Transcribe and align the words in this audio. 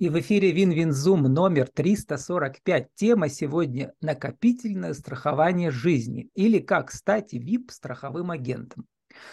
И 0.00 0.08
в 0.08 0.18
эфире 0.18 0.50
WinWin 0.52 0.95
Zoom 0.95 1.24
номер 1.24 1.68
345. 1.68 2.88
Тема 2.94 3.28
сегодня– 3.28 3.92
накопительное 4.00 4.94
страхование 4.94 5.70
жизни 5.70 6.30
или 6.32 6.58
как 6.58 6.90
стать 6.90 7.34
VIP-страховым 7.34 8.30
агентом. 8.30 8.86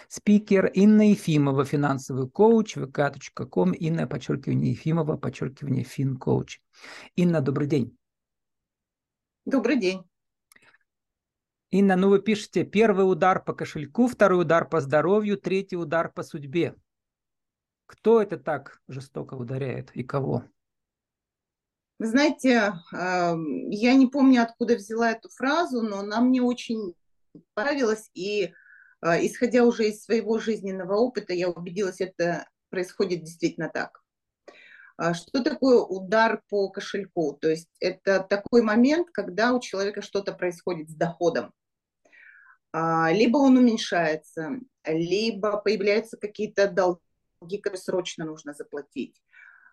Спикер 0.09 0.65
Инна 0.65 1.11
Ефимова, 1.11 1.63
финансовый 1.63 2.29
коуч, 2.29 2.75
vk.com, 2.75 3.71
Инна, 3.71 4.07
подчеркивание 4.07 4.71
Ефимова, 4.71 5.15
подчеркивание 5.15 5.85
финкоуч. 5.85 6.59
Инна, 7.15 7.39
добрый 7.39 7.69
день. 7.69 7.97
Добрый 9.45 9.79
день. 9.79 10.03
Инна, 11.71 11.95
ну 11.95 12.09
вы 12.09 12.21
пишете, 12.21 12.65
первый 12.65 13.09
удар 13.09 13.41
по 13.41 13.53
кошельку, 13.53 14.09
второй 14.09 14.41
удар 14.41 14.67
по 14.67 14.81
здоровью, 14.81 15.37
третий 15.37 15.77
удар 15.77 16.11
по 16.11 16.23
судьбе. 16.23 16.75
Кто 17.85 18.21
это 18.21 18.35
так 18.37 18.81
жестоко 18.89 19.35
ударяет 19.35 19.91
и 19.95 20.03
кого? 20.03 20.43
Вы 21.99 22.07
знаете, 22.07 22.73
я 22.91 23.93
не 23.95 24.05
помню, 24.05 24.43
откуда 24.43 24.75
взяла 24.75 25.11
эту 25.11 25.29
фразу, 25.29 25.81
но 25.81 25.99
она 25.99 26.21
мне 26.21 26.43
очень 26.43 26.93
понравилась, 27.55 28.11
и 28.13 28.53
а, 29.01 29.23
исходя 29.23 29.63
уже 29.63 29.89
из 29.89 30.03
своего 30.03 30.39
жизненного 30.39 30.95
опыта, 30.95 31.33
я 31.33 31.49
убедилась, 31.49 32.01
это 32.01 32.47
происходит 32.69 33.23
действительно 33.23 33.69
так. 33.69 34.01
А, 34.97 35.13
что 35.13 35.43
такое 35.43 35.77
удар 35.77 36.41
по 36.49 36.69
кошельку? 36.69 37.33
То 37.33 37.49
есть 37.49 37.69
это 37.79 38.19
такой 38.19 38.63
момент, 38.63 39.09
когда 39.11 39.53
у 39.53 39.59
человека 39.59 40.01
что-то 40.01 40.33
происходит 40.33 40.89
с 40.89 40.95
доходом. 40.95 41.53
А, 42.73 43.11
либо 43.11 43.37
он 43.37 43.57
уменьшается, 43.57 44.59
либо 44.85 45.57
появляются 45.57 46.17
какие-то 46.17 46.67
долги, 46.67 47.57
которые 47.59 47.81
срочно 47.81 48.25
нужно 48.25 48.53
заплатить 48.53 49.21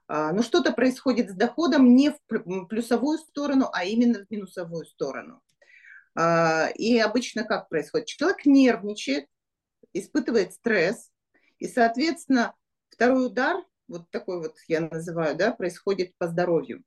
но 0.09 0.43
что-то 0.43 0.73
происходит 0.73 1.31
с 1.31 1.35
доходом 1.35 1.95
не 1.95 2.11
в 2.11 2.67
плюсовую 2.67 3.19
сторону, 3.19 3.71
а 3.73 3.85
именно 3.85 4.25
в 4.25 4.31
минусовую 4.31 4.85
сторону. 4.85 5.43
А, 6.17 6.69
и 6.75 6.99
обычно 6.99 7.45
как 7.45 7.69
происходит? 7.69 8.07
Человек 8.07 8.45
нервничает, 8.45 9.27
испытывает 9.93 10.53
стресс, 10.53 11.11
и, 11.59 11.67
соответственно, 11.67 12.55
второй 12.91 13.27
удар, 13.27 13.65
вот 13.89 14.11
такой 14.11 14.39
вот 14.39 14.57
я 14.69 14.81
называю, 14.81 15.37
да, 15.37 15.53
происходит 15.53 16.17
по 16.19 16.29
здоровью. 16.29 16.83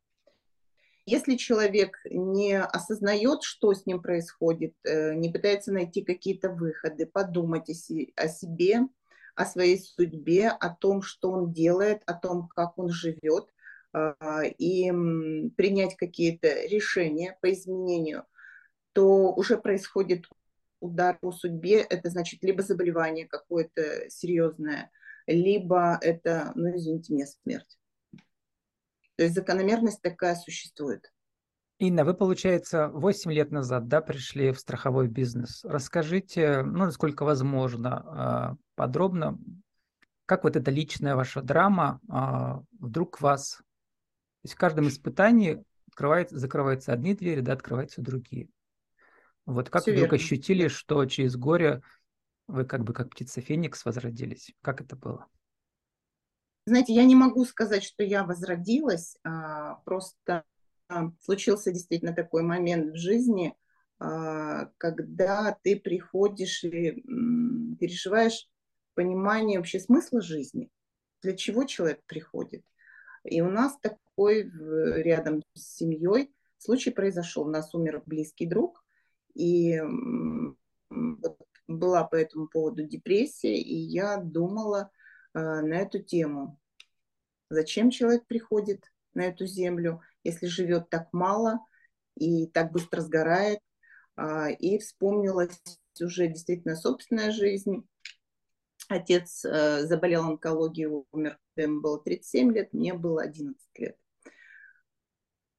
Если 1.06 1.36
человек 1.38 1.98
не 2.10 2.60
осознает, 2.60 3.44
что 3.44 3.74
с 3.74 3.86
ним 3.86 4.02
происходит, 4.02 4.74
э, 4.84 5.14
не 5.14 5.32
пытается 5.32 5.72
найти 5.72 6.02
какие-то 6.02 6.50
выходы, 6.50 7.06
подумать 7.06 7.70
о 7.70 8.28
себе, 8.28 8.82
о 9.38 9.46
своей 9.46 9.80
судьбе, 9.80 10.50
о 10.50 10.70
том, 10.70 11.04
что 11.04 11.32
он 11.32 11.54
делает, 11.54 12.02
о 12.08 12.16
том, 12.16 12.48
как 12.48 12.78
он 12.80 12.90
живет, 12.90 13.54
а, 13.94 14.44
и 14.44 14.90
принять 15.56 15.96
какие-то 15.96 16.66
решения 16.66 17.38
по 17.40 17.54
изменению, 17.54 18.26
то 18.94 19.32
уже 19.34 19.58
происходит 19.58 20.26
удар 20.80 21.20
по 21.20 21.32
судьбе, 21.32 21.82
это 21.82 22.10
значит 22.10 22.44
либо 22.44 22.64
заболевание 22.64 23.28
какое-то 23.28 24.10
серьезное, 24.10 24.90
либо 25.28 26.00
это, 26.02 26.52
ну 26.56 26.76
извините 26.76 27.14
меня, 27.14 27.28
смерть. 27.28 27.78
То 29.18 29.24
есть 29.24 29.36
закономерность 29.36 30.02
такая 30.02 30.36
существует. 30.36 31.12
Инна, 31.80 32.04
вы, 32.04 32.16
получается, 32.16 32.90
8 32.90 33.32
лет 33.32 33.52
назад 33.52 33.88
да, 33.88 34.02
пришли 34.02 34.52
в 34.52 34.60
страховой 34.60 35.08
бизнес. 35.08 35.64
Расскажите, 35.64 36.64
ну, 36.64 36.86
насколько 36.86 37.24
возможно, 37.24 38.04
а, 38.06 38.56
подробно, 38.76 39.38
как 40.26 40.44
вот 40.44 40.56
эта 40.56 40.72
личная 40.72 41.16
ваша 41.16 41.42
драма 41.42 42.00
а, 42.10 42.62
вдруг 42.80 43.22
вас... 43.22 43.58
То 43.58 44.46
есть 44.46 44.56
в 44.56 44.58
каждом 44.58 44.88
испытании 44.88 45.64
открывается, 45.88 46.40
закрываются 46.40 46.94
одни 46.94 47.14
двери, 47.14 47.42
да, 47.42 47.54
открываются 47.54 48.02
другие. 48.02 48.50
Вот 49.46 49.70
как 49.70 49.84
Все 49.84 49.92
вдруг 49.92 50.12
верно. 50.12 50.16
ощутили, 50.18 50.68
что 50.70 51.06
через 51.06 51.36
горе 51.36 51.84
вы 52.48 52.66
как 52.66 52.84
бы 52.84 52.94
как 52.94 53.12
птица 53.12 53.40
Феникс 53.40 53.86
возродились? 53.86 54.52
Как 54.62 54.82
это 54.82 54.96
было? 54.96 55.28
Знаете, 56.66 56.94
я 56.94 57.06
не 57.06 57.16
могу 57.16 57.46
сказать, 57.46 57.84
что 57.84 58.04
я 58.04 58.24
возродилась, 58.24 59.16
а, 59.24 59.76
просто 59.86 60.44
случился 61.22 61.72
действительно 61.72 62.14
такой 62.14 62.44
момент 62.44 62.94
в 62.94 62.98
жизни, 62.98 63.56
а, 64.00 64.66
когда 64.78 65.58
ты 65.64 65.80
приходишь 65.80 66.64
и 66.64 67.04
переживаешь 67.80 68.50
понимание 68.94 69.60
вообще 69.60 69.80
смысла 69.80 70.22
жизни, 70.22 70.70
для 71.22 71.36
чего 71.36 71.64
человек 71.66 72.02
приходит. 72.06 72.64
И 73.24 73.42
у 73.42 73.50
нас 73.50 73.78
такой 73.80 74.50
рядом 75.04 75.44
с 75.54 75.76
семьей 75.76 76.34
случай 76.58 76.92
произошел. 76.92 77.44
У 77.44 77.50
нас 77.50 77.74
умер 77.76 78.04
близкий 78.06 78.46
друг, 78.46 78.84
и 79.34 79.80
была 81.68 82.04
по 82.06 82.16
этому 82.16 82.48
поводу 82.48 82.84
депрессия, 82.84 83.60
и 83.60 83.76
я 83.76 84.18
думала 84.18 84.90
а, 85.34 85.62
на 85.62 85.76
эту 85.76 86.00
тему. 86.00 86.60
Зачем 87.50 87.92
человек 87.92 88.26
приходит 88.26 88.92
на 89.14 89.26
эту 89.26 89.46
землю, 89.46 90.02
если 90.24 90.48
живет 90.48 90.90
так 90.90 91.08
мало 91.14 91.60
и 92.16 92.48
так 92.48 92.72
быстро 92.72 93.02
сгорает. 93.02 93.60
А, 94.16 94.50
и 94.50 94.80
вспомнилась 94.80 95.60
уже 96.02 96.28
действительно 96.28 96.76
собственная 96.76 97.32
жизнь. 97.32 97.88
Отец 98.90 99.44
э, 99.44 99.86
заболел 99.86 100.24
онкологией, 100.24 101.04
умер, 101.12 101.38
ему 101.56 101.82
было 101.82 102.02
37 102.02 102.54
лет, 102.54 102.74
мне 102.74 102.94
было 102.94 103.22
11 103.22 103.60
лет. 103.78 103.98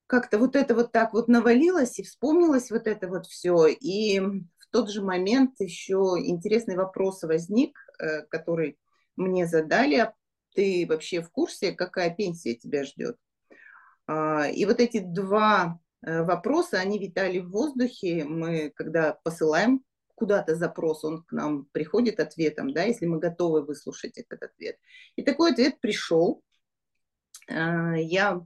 Как-то 0.06 0.38
вот 0.38 0.56
это 0.56 0.75
вот 0.75 0.92
так 0.92 1.12
вот 1.12 1.28
навалилось 1.28 1.98
и 1.98 2.02
вспомнилось 2.02 2.70
вот 2.70 2.86
это 2.86 3.08
вот 3.08 3.26
все. 3.26 3.66
И 3.66 4.19
в 4.20 4.66
тот 4.70 4.90
же 4.90 5.02
момент 5.02 5.56
еще 5.58 6.16
интересный 6.19 6.76
вопрос 6.76 7.22
возник, 7.22 7.78
э, 7.98 8.22
который 8.22 8.78
мне 9.16 9.46
задали. 9.46 9.96
А 9.96 10.14
ты 10.54 10.86
вообще 10.88 11.20
в 11.20 11.30
курсе, 11.30 11.72
какая 11.72 12.14
пенсия 12.14 12.54
тебя 12.54 12.84
ждет? 12.84 13.16
А, 14.08 14.48
и 14.48 14.64
вот 14.64 14.80
эти 14.80 14.98
два 15.00 15.78
э, 16.02 16.22
вопроса, 16.22 16.78
они 16.80 16.98
витали 16.98 17.38
в 17.38 17.50
воздухе. 17.50 18.24
Мы, 18.24 18.72
когда 18.74 19.12
посылаем 19.22 19.84
куда-то 20.14 20.56
запрос, 20.56 21.04
он 21.04 21.22
к 21.22 21.30
нам 21.30 21.66
приходит 21.72 22.19
ответом, 22.19 22.72
да, 22.72 22.82
если 22.84 23.06
мы 23.06 23.19
готовы 23.19 23.64
выслушать 23.64 24.16
этот 24.19 24.42
ответ. 24.42 24.76
И 25.14 25.22
такой 25.22 25.52
ответ 25.52 25.78
пришел. 25.80 26.42
А, 27.48 27.96
я 27.96 28.41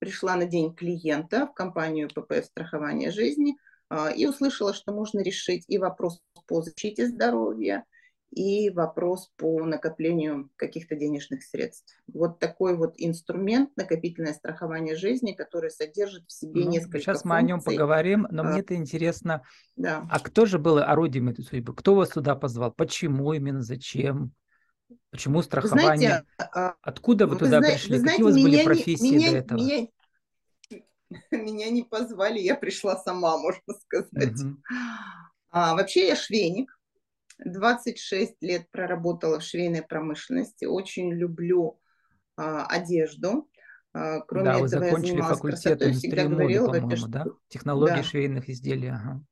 пришла 0.00 0.34
на 0.34 0.46
день 0.46 0.74
клиента 0.74 1.46
в 1.46 1.54
компанию 1.54 2.10
ППФ 2.12 2.44
страхования 2.44 3.12
жизни 3.12 3.56
а, 3.88 4.10
и 4.10 4.26
услышала, 4.26 4.74
что 4.74 4.92
можно 4.92 5.20
решить 5.20 5.64
и 5.68 5.78
вопрос 5.78 6.20
по 6.48 6.60
защите 6.60 7.06
здоровья, 7.06 7.84
и 8.30 8.70
вопрос 8.70 9.30
по 9.36 9.64
накоплению 9.64 10.50
каких-то 10.56 10.96
денежных 10.96 11.42
средств. 11.42 11.94
Вот 12.12 12.38
такой 12.40 12.76
вот 12.76 12.94
инструмент 12.96 13.70
накопительное 13.76 14.34
страхование 14.34 14.96
жизни, 14.96 15.32
который 15.32 15.70
содержит 15.70 16.24
в 16.26 16.32
себе 16.32 16.64
ну, 16.64 16.70
несколько 16.70 16.98
Сейчас 16.98 17.22
функций. 17.22 17.28
мы 17.30 17.36
о 17.36 17.42
нем 17.42 17.60
поговорим, 17.60 18.26
но 18.30 18.42
а, 18.42 18.46
мне 18.46 18.60
это 18.60 18.74
интересно. 18.74 19.42
Да. 19.76 20.06
А 20.10 20.18
кто 20.18 20.46
же 20.46 20.58
был 20.58 20.78
орудием 20.78 21.28
этой 21.28 21.44
судьбы? 21.44 21.74
Кто 21.74 21.94
вас 21.94 22.08
туда 22.10 22.34
позвал? 22.34 22.72
Почему 22.72 23.32
именно? 23.32 23.62
Зачем? 23.62 24.32
Почему 25.10 25.42
страхование? 25.42 26.08
Знаете, 26.08 26.26
а, 26.38 26.74
Откуда 26.82 27.26
вы, 27.26 27.34
вы 27.34 27.38
туда 27.38 27.58
знаете, 27.58 27.78
пришли? 27.78 27.92
Вы 27.92 27.98
знаете, 28.00 28.22
Какие 28.22 28.24
у 28.24 28.34
вас 28.34 28.42
были 28.42 28.64
профессии 28.64 29.14
меня, 29.14 29.30
до 29.30 29.36
этого? 29.36 29.58
Меня, 29.58 29.86
меня 31.30 31.70
не 31.70 31.82
позвали, 31.84 32.40
я 32.40 32.56
пришла 32.56 32.96
сама, 32.96 33.38
можно 33.38 33.74
сказать. 33.80 34.40
Угу. 34.40 34.56
А, 35.50 35.74
вообще 35.74 36.08
я 36.08 36.16
швейник, 36.16 36.76
26 37.38 38.42
лет 38.42 38.70
проработала 38.70 39.40
в 39.40 39.42
швейной 39.42 39.82
промышленности. 39.82 40.64
Очень 40.64 41.12
люблю 41.12 41.80
а, 42.36 42.66
одежду. 42.66 43.48
А, 43.92 44.20
кроме 44.20 44.44
да, 44.44 44.58
вы 44.58 44.66
этого, 44.66 44.84
закончили 44.84 45.16
я 45.16 45.22
факультет 45.24 45.82
индустрии 45.82 46.26
моды, 46.26 46.80
по-моему, 46.80 47.06
да? 47.08 47.26
Технологии 47.48 47.96
да. 47.96 48.02
швейных 48.02 48.48
изделий. 48.48 48.88
Ага. 48.88 49.24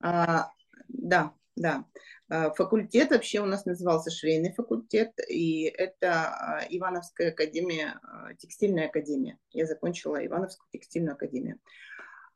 А, 0.00 0.50
да, 0.88 1.32
да. 1.56 1.84
А, 2.28 2.50
факультет 2.52 3.10
вообще 3.10 3.40
у 3.40 3.46
нас 3.46 3.64
назывался 3.66 4.10
швейный 4.10 4.52
факультет, 4.52 5.12
и 5.28 5.64
это 5.64 6.28
а, 6.28 6.66
Ивановская 6.68 7.30
академия, 7.30 8.00
а, 8.02 8.34
текстильная 8.34 8.86
академия. 8.86 9.38
Я 9.50 9.66
закончила 9.66 10.24
Ивановскую 10.24 10.66
текстильную 10.72 11.14
академию. 11.14 11.58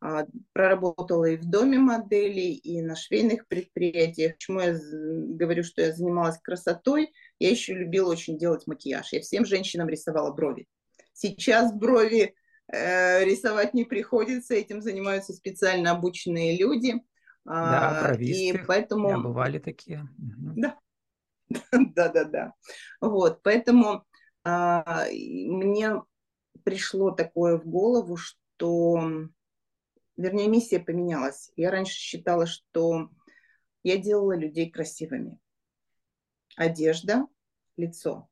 А, 0.00 0.26
проработала 0.52 1.24
и 1.24 1.36
в 1.36 1.44
доме 1.44 1.78
моделей, 1.78 2.54
и 2.54 2.80
на 2.82 2.94
швейных 2.94 3.48
предприятиях. 3.48 4.34
Почему 4.34 4.60
я 4.60 4.78
говорю, 4.78 5.64
что 5.64 5.82
я 5.82 5.92
занималась 5.92 6.38
красотой? 6.38 7.12
Я 7.40 7.50
еще 7.50 7.74
любила 7.74 8.12
очень 8.12 8.38
делать 8.38 8.66
макияж. 8.66 9.12
Я 9.12 9.20
всем 9.20 9.44
женщинам 9.44 9.88
рисовала 9.88 10.32
брови. 10.32 10.68
Сейчас 11.12 11.72
брови 11.72 12.34
э, 12.72 13.24
рисовать 13.24 13.74
не 13.74 13.84
приходится, 13.84 14.54
этим 14.54 14.82
занимаются 14.82 15.32
специально 15.32 15.90
обученные 15.90 16.56
люди. 16.56 16.94
Да, 17.44 18.02
бровисты. 18.04 18.60
И 18.60 18.64
поэтому... 18.66 19.08
Да, 19.08 19.18
бывали 19.18 19.58
такие. 19.58 20.08
Да. 20.16 20.78
Да, 21.72 22.08
да, 22.08 22.24
да. 22.24 22.52
Вот, 23.00 23.42
поэтому 23.42 24.04
а, 24.44 25.06
мне 25.10 26.02
пришло 26.62 27.10
такое 27.10 27.58
в 27.58 27.66
голову, 27.66 28.16
что, 28.16 29.00
вернее, 30.18 30.48
миссия 30.48 30.80
поменялась. 30.80 31.50
Я 31.56 31.70
раньше 31.70 31.94
считала, 31.94 32.44
что 32.44 33.08
я 33.82 33.96
делала 33.96 34.36
людей 34.36 34.70
красивыми. 34.70 35.38
Одежда, 36.56 37.26
лицо. 37.76 38.28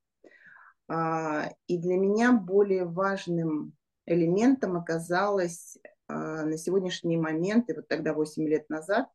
А, 0.88 1.48
и 1.66 1.78
для 1.78 1.96
меня 1.96 2.32
более 2.32 2.84
важным 2.84 3.74
элементом 4.04 4.76
оказалось 4.76 5.78
а, 6.08 6.44
на 6.44 6.58
сегодняшний 6.58 7.16
момент, 7.16 7.70
и 7.70 7.74
вот 7.74 7.88
тогда 7.88 8.12
8 8.12 8.46
лет 8.46 8.68
назад, 8.68 9.08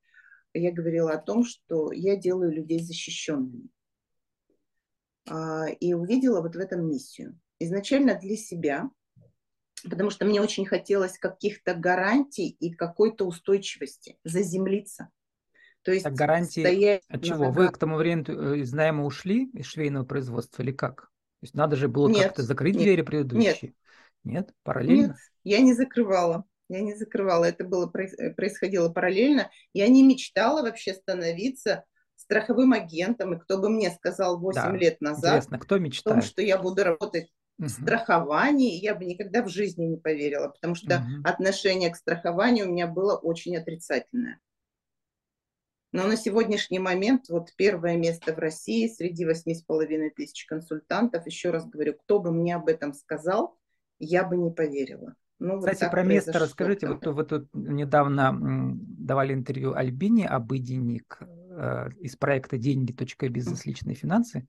я 0.54 0.72
говорила 0.72 1.12
о 1.12 1.22
том, 1.22 1.46
что 1.46 1.92
я 1.92 2.16
делаю 2.16 2.52
людей 2.52 2.84
защищенными. 2.84 3.70
А, 5.30 5.68
и 5.68 5.94
увидела 5.94 6.42
вот 6.42 6.56
в 6.56 6.60
этом 6.60 6.88
миссию. 6.88 7.40
Изначально 7.60 8.16
для 8.16 8.36
себя, 8.36 8.90
потому 9.90 10.10
что 10.10 10.26
мне 10.26 10.42
очень 10.42 10.66
хотелось 10.66 11.18
каких-то 11.18 11.74
гарантий 11.74 12.50
и 12.50 12.74
какой-то 12.74 13.26
устойчивости, 13.26 14.18
заземлиться. 14.24 15.10
То 15.84 15.92
есть 15.92 16.04
так 16.04 16.14
гарантии 16.14 17.02
от 17.08 17.24
чего? 17.24 17.52
Вы 17.52 17.70
к 17.70 17.78
тому 17.78 17.96
времени 17.96 18.26
э, 18.30 18.60
из 18.60 18.72
найма 18.72 19.06
ушли 19.06 19.50
из 19.54 19.66
швейного 19.66 20.06
производства 20.06 20.62
или 20.62 20.72
как? 20.72 21.04
То 21.42 21.46
есть 21.46 21.56
надо 21.56 21.76
же 21.76 21.88
было 21.88 22.12
как-то 22.14 22.44
закрыть 22.44 22.76
нет, 22.76 22.84
двери 22.84 23.02
предыдущие? 23.02 23.58
Нет, 23.62 23.76
нет 24.24 24.54
параллельно? 24.64 25.08
Нет, 25.08 25.16
я 25.44 25.60
не 25.62 25.74
закрывала. 25.74 26.46
Я 26.70 26.82
не 26.82 26.94
закрывала. 26.94 27.46
Это 27.46 27.64
было 27.64 27.92
э, 27.96 28.30
происходило 28.34 28.90
параллельно. 28.90 29.50
Я 29.74 29.88
не 29.88 30.04
мечтала 30.04 30.62
вообще 30.62 30.94
становиться 30.94 31.84
страховым 32.16 32.74
агентом. 32.74 33.34
И 33.34 33.40
кто 33.40 33.58
бы 33.58 33.70
мне 33.70 33.90
сказал 33.90 34.40
8 34.40 34.62
да, 34.62 34.72
лет 34.78 35.02
назад, 35.02 35.38
интересно, 35.38 35.60
кто 35.60 35.80
мечтает? 35.80 36.18
о 36.18 36.22
том, 36.22 36.30
что 36.30 36.42
я 36.42 36.58
буду 36.58 36.84
работать 36.84 37.30
в 37.66 37.70
страховании, 37.70 38.82
я 38.82 38.96
бы 38.96 39.06
никогда 39.06 39.44
в 39.44 39.50
жизни 39.50 39.86
не 39.86 39.98
поверила, 39.98 40.50
потому 40.50 40.76
что 40.76 40.98
угу. 40.98 41.24
отношение 41.24 41.92
к 41.92 41.96
страхованию 41.96 42.68
у 42.68 42.72
меня 42.72 42.88
было 42.88 43.16
очень 43.16 43.56
отрицательное. 43.56 44.40
Но 45.94 46.08
на 46.08 46.16
сегодняшний 46.16 46.80
момент 46.80 47.28
вот 47.30 47.54
первое 47.58 47.98
место 47.98 48.34
в 48.34 48.40
России 48.40 48.88
среди 48.88 49.26
восьми 49.26 49.54
с 49.54 49.62
половиной 49.62 50.10
тысяч 50.10 50.46
консультантов. 50.46 51.26
Еще 51.26 51.52
раз 51.52 51.68
говорю, 51.68 51.96
кто 51.96 52.20
бы 52.20 52.32
мне 52.32 52.56
об 52.56 52.70
этом 52.70 52.94
сказал, 52.94 53.58
я 54.00 54.24
бы 54.24 54.38
не 54.38 54.52
поверила. 54.52 55.16
Ну, 55.40 55.60
Кстати, 55.60 55.84
вот 55.84 55.92
про 55.92 56.04
место 56.04 56.40
расскажите. 56.40 56.88
Вот 56.88 57.06
вы 57.06 57.24
тут 57.26 57.50
недавно 57.54 58.34
давали 58.74 59.34
интервью 59.34 59.74
Альбине 59.74 60.28
Обыденник 60.28 61.20
э, 61.20 61.90
из 62.00 62.16
проекта 62.16 62.58
«Деньги.бизнес. 62.58 63.66
Личные 63.66 63.96
финансы». 63.96 64.48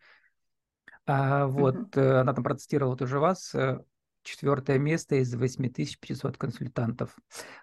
А, 1.07 1.47
вот, 1.47 1.97
uh-huh. 1.97 2.21
она 2.21 2.33
там 2.33 2.45
процитировала 2.45 2.97
тоже 2.97 3.19
вас. 3.19 3.55
Э, 3.55 3.81
четвертое 4.23 4.79
место 4.79 5.17
из 5.17 5.35
8500 5.35 6.37
консультантов. 6.37 7.17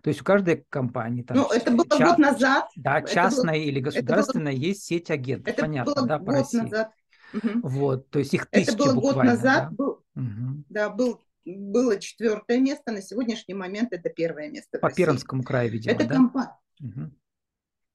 То 0.03 0.09
есть 0.09 0.21
у 0.21 0.23
каждой 0.23 0.65
компании... 0.69 1.23
Там, 1.23 1.37
ну, 1.37 1.49
это 1.49 1.71
было 1.71 1.87
ча- 1.97 2.09
год 2.09 2.17
назад. 2.17 2.69
Да, 2.75 3.01
частная 3.01 3.55
было, 3.55 3.63
или 3.63 3.79
государственная, 3.79 4.53
было, 4.53 4.61
есть 4.61 4.83
сеть 4.83 5.09
агентов, 5.09 5.53
это 5.53 5.61
понятно, 5.61 5.95
было 5.95 6.07
да, 6.07 6.19
по 6.19 6.25
год 6.25 6.35
России. 6.35 6.57
назад. 6.59 6.91
Угу. 7.33 7.49
Вот, 7.63 8.09
то 8.09 8.19
есть 8.19 8.33
их 8.33 8.47
тысячи 8.47 8.69
Это 8.69 8.77
было 8.77 8.93
год 8.93 9.15
назад, 9.17 9.69
да? 9.69 9.75
был, 9.75 10.03
угу. 10.15 10.63
да, 10.69 10.89
был, 10.89 11.21
было 11.45 11.99
четвертое 11.99 12.59
место, 12.59 12.91
на 12.91 13.01
сегодняшний 13.01 13.53
момент 13.53 13.93
это 13.93 14.09
первое 14.09 14.49
место 14.49 14.79
По 14.79 14.87
России. 14.87 15.03
Пермскому 15.03 15.43
краю, 15.43 15.71
видимо, 15.71 15.95
Это 15.95 16.07
да? 16.07 16.15
компания. 16.15 16.59
Угу. 16.81 17.11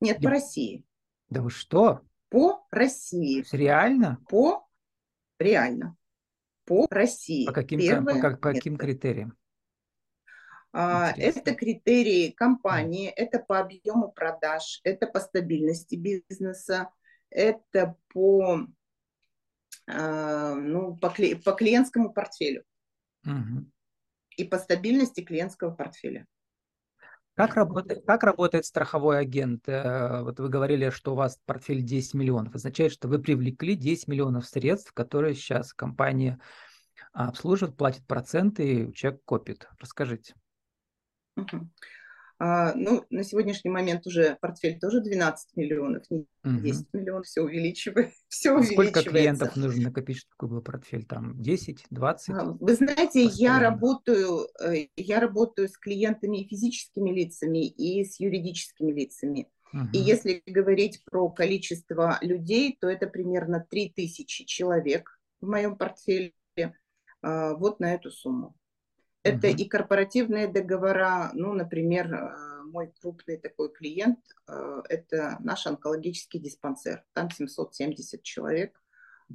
Нет, 0.00 0.22
по 0.22 0.30
России. 0.30 0.84
Да 1.30 1.42
вы 1.42 1.50
что? 1.50 2.02
По 2.28 2.66
России. 2.70 3.44
Реально? 3.52 4.18
По 4.28 4.63
реально 5.38 5.96
по 6.64 6.86
России. 6.90 7.46
По 7.46 7.52
каким, 7.52 7.78
Первое 7.78 8.20
по, 8.20 8.30
по 8.30 8.52
каким 8.52 8.76
критериям? 8.76 9.36
А, 10.72 11.12
это 11.16 11.54
критерии 11.54 12.30
компании, 12.30 13.08
это 13.08 13.38
по 13.38 13.60
объему 13.60 14.10
продаж, 14.10 14.80
это 14.82 15.06
по 15.06 15.20
стабильности 15.20 15.94
бизнеса, 15.94 16.90
это 17.30 17.96
по, 18.08 18.66
а, 19.86 20.54
ну, 20.54 20.96
по, 20.96 21.10
по 21.10 21.52
клиентскому 21.52 22.12
портфелю 22.12 22.64
угу. 23.24 23.70
и 24.36 24.44
по 24.44 24.58
стабильности 24.58 25.20
клиентского 25.20 25.70
портфеля. 25.70 26.26
Как 27.34 27.56
работает, 27.56 28.04
как 28.06 28.22
работает 28.22 28.64
страховой 28.64 29.18
агент? 29.18 29.68
Э, 29.68 30.22
вот 30.22 30.38
вы 30.38 30.48
говорили, 30.48 30.90
что 30.90 31.12
у 31.12 31.16
вас 31.16 31.38
портфель 31.46 31.82
10 31.82 32.14
миллионов. 32.14 32.54
Означает, 32.54 32.92
что 32.92 33.08
вы 33.08 33.18
привлекли 33.18 33.74
10 33.74 34.06
миллионов 34.06 34.46
средств, 34.46 34.92
которые 34.92 35.34
сейчас 35.34 35.72
компания 35.72 36.38
обслуживает, 37.12 37.76
платит 37.76 38.06
проценты, 38.06 38.84
и 38.84 38.94
человек 38.94 39.22
копит. 39.24 39.68
Расскажите. 39.80 40.34
Угу. 41.36 41.68
А, 42.38 42.74
ну, 42.74 43.04
на 43.10 43.22
сегодняшний 43.22 43.70
момент 43.70 44.06
уже 44.06 44.36
портфель 44.40 44.78
тоже 44.78 45.00
12 45.00 45.56
миллионов, 45.56 46.04
не 46.10 46.26
10 46.42 46.80
угу. 46.80 46.88
миллионов, 46.98 47.26
все 47.26 47.42
увеличивает, 47.42 48.12
все 48.28 48.50
а 48.50 48.54
увеличивается. 48.54 49.00
Сколько 49.00 49.10
клиентов 49.10 49.56
нужно 49.56 49.82
накопить, 49.84 50.18
чтобы 50.18 50.54
был 50.54 50.62
портфель? 50.62 51.04
Там 51.04 51.40
10, 51.40 51.86
20? 51.90 52.28
А, 52.30 52.44
вы 52.58 52.74
знаете, 52.74 53.22
я 53.24 53.60
работаю, 53.60 54.48
э, 54.60 54.88
я 54.96 55.20
работаю 55.20 55.68
с 55.68 55.76
клиентами 55.78 56.46
физическими 56.48 57.10
лицами, 57.10 57.66
и 57.66 58.04
с 58.04 58.18
юридическими 58.18 58.92
лицами. 58.92 59.48
Угу. 59.72 59.88
И 59.92 59.98
если 59.98 60.42
говорить 60.46 61.04
про 61.04 61.28
количество 61.30 62.18
людей, 62.20 62.76
то 62.80 62.88
это 62.88 63.06
примерно 63.06 63.64
3000 63.70 64.44
человек 64.44 65.20
в 65.40 65.46
моем 65.46 65.76
портфеле 65.76 66.32
а, 67.22 67.54
вот 67.54 67.80
на 67.80 67.94
эту 67.94 68.10
сумму. 68.10 68.56
Это 69.24 69.48
угу. 69.48 69.56
и 69.56 69.64
корпоративные 69.66 70.48
договора, 70.48 71.30
ну, 71.32 71.54
например, 71.54 72.14
а, 72.14 72.62
мой 72.64 72.92
крупный 73.00 73.38
такой 73.38 73.72
клиент, 73.72 74.18
а, 74.46 74.82
это 74.90 75.38
наш 75.40 75.66
онкологический 75.66 76.38
диспансер, 76.38 77.02
там 77.14 77.30
770 77.30 78.22
человек, 78.22 78.80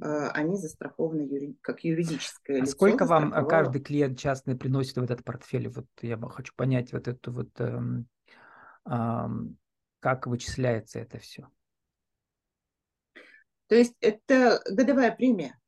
они 0.00 0.56
застрахованы 0.56 1.22
юри... 1.22 1.56
как 1.60 1.82
юридическое 1.82 2.58
а 2.58 2.60
лицо. 2.60 2.70
Сколько 2.70 3.06
вам 3.06 3.32
каждый 3.48 3.82
клиент 3.82 4.16
частный 4.20 4.56
приносит 4.56 4.96
в 4.96 5.02
этот 5.02 5.24
портфель? 5.24 5.68
Вот 5.68 5.86
я 6.00 6.16
хочу 6.16 6.54
понять 6.54 6.92
вот 6.92 7.08
это 7.08 7.32
вот, 7.32 7.48
эм, 7.60 8.06
эм, 8.88 9.58
как 9.98 10.28
вычисляется 10.28 11.00
это 11.00 11.18
все. 11.18 11.48
То 13.66 13.74
есть 13.74 13.96
это 14.00 14.62
годовая 14.70 15.10
премия. 15.10 15.58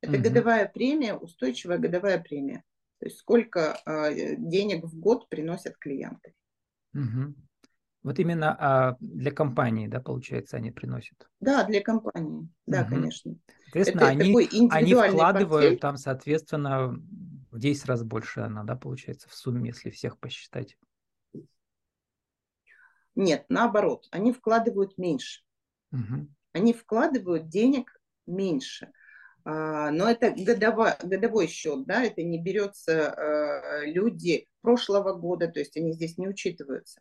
Это 0.00 0.14
угу. 0.14 0.22
годовая 0.24 0.68
премия, 0.68 1.14
устойчивая 1.14 1.78
годовая 1.78 2.20
премия. 2.20 2.64
То 3.02 3.06
есть 3.06 3.18
сколько 3.18 3.80
э, 3.84 4.36
денег 4.36 4.84
в 4.84 4.96
год 4.96 5.28
приносят 5.28 5.76
клиенты. 5.76 6.36
Угу. 6.94 7.34
Вот 8.04 8.18
именно 8.20 8.56
а, 8.60 8.96
для 9.00 9.32
компании, 9.32 9.88
да, 9.88 10.00
получается, 10.00 10.56
они 10.56 10.70
приносят? 10.70 11.28
Да, 11.40 11.64
для 11.64 11.80
компании, 11.80 12.48
да, 12.66 12.82
угу. 12.82 12.90
конечно. 12.90 13.34
Соответственно, 13.64 14.02
Это 14.02 14.10
они, 14.10 14.68
они 14.70 14.94
вкладывают 14.94 15.50
портфель. 15.50 15.78
там, 15.80 15.96
соответственно, 15.96 16.96
в 17.50 17.58
10 17.58 17.86
раз 17.86 18.04
больше 18.04 18.38
она, 18.38 18.62
да, 18.62 18.76
получается, 18.76 19.28
в 19.28 19.34
сумме, 19.34 19.70
если 19.70 19.90
всех 19.90 20.16
посчитать. 20.20 20.78
Нет, 23.16 23.46
наоборот, 23.48 24.06
они 24.12 24.32
вкладывают 24.32 24.96
меньше. 24.96 25.42
Угу. 25.90 26.28
Они 26.52 26.72
вкладывают 26.72 27.48
денег 27.48 28.00
меньше. 28.28 28.92
А, 29.44 29.90
но 29.90 30.08
это 30.08 30.30
годовой, 30.30 30.90
годовой 31.02 31.48
счет, 31.48 31.84
да, 31.86 32.04
это 32.04 32.22
не 32.22 32.40
берется 32.40 32.92
э, 32.92 33.86
люди 33.86 34.46
прошлого 34.60 35.14
года, 35.14 35.48
то 35.48 35.58
есть 35.58 35.76
они 35.76 35.92
здесь 35.92 36.16
не 36.16 36.28
учитываются. 36.28 37.00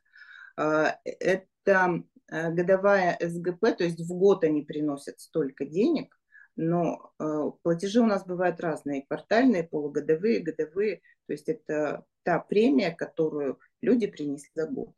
А, 0.57 0.97
это 1.03 2.03
э, 2.31 2.51
годовая 2.51 3.17
СГП, 3.21 3.77
то 3.77 3.83
есть 3.83 3.99
в 3.99 4.13
год 4.17 4.43
они 4.43 4.63
приносят 4.63 5.19
столько 5.19 5.65
денег, 5.65 6.19
но 6.55 7.13
э, 7.19 7.51
платежи 7.61 8.01
у 8.01 8.07
нас 8.07 8.25
бывают 8.25 8.59
разные, 8.59 9.05
квартальные, 9.05 9.63
полугодовые, 9.63 10.39
годовые, 10.39 11.01
то 11.27 11.33
есть 11.33 11.47
это 11.47 12.05
та 12.23 12.39
премия, 12.39 12.91
которую 12.91 13.59
люди 13.81 14.07
принесли 14.07 14.51
за 14.55 14.67
год. 14.67 14.93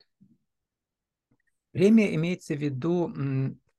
Премия 1.71 2.13
имеется 2.15 2.53
в 2.53 2.59
виду 2.59 3.11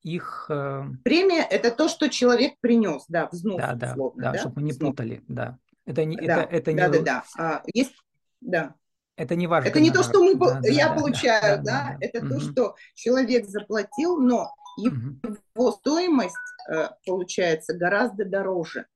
их... 0.04 0.46
Э, 0.50 0.84
Премия– 1.02 1.42
это 1.50 1.70
то, 1.70 1.88
что 1.88 2.08
человек 2.08 2.54
принес, 2.61 3.04
да, 3.08 3.28
взнос, 3.32 3.56
да, 3.56 3.75
да, 3.75 3.90
условно, 3.92 4.23
да, 4.23 4.32
да, 4.32 4.38
чтобы 4.38 4.54
мы 4.56 4.62
не 4.62 4.73
взнос. 4.73 4.90
путали, 4.90 5.25
да. 5.26 5.58
Это 5.87 6.04
не, 6.04 6.16
да, 6.16 6.44
это, 6.44 6.56
это 6.56 6.73
не... 6.73 6.78
Да, 6.78 6.88
да, 6.88 7.00
да. 7.00 7.25
А, 7.38 7.62
есть, 7.73 7.94
да. 8.40 8.75
Это 9.16 9.34
не 9.34 9.46
важно. 9.46 9.68
Это 9.68 9.80
не 9.80 9.90
то, 9.90 10.02
что 10.02 10.23
мы, 10.23 10.34
да, 10.37 10.61
я 10.68 10.90
да, 10.90 10.94
получаю, 10.94 11.62
да, 11.62 11.62
да, 11.62 11.62
да, 11.62 11.88
да. 11.88 11.96
это 12.00 12.18
угу. 12.18 12.28
то, 12.28 12.40
что 12.40 12.76
человек 12.94 13.46
заплатил, 13.46 14.20
но 14.20 14.54
его 14.76 15.32
угу. 15.54 15.73
стоимость 15.73 16.37
э, 16.68 16.88
получается 17.06 17.75
гораздо 17.75 18.25
дороже. 18.25 18.87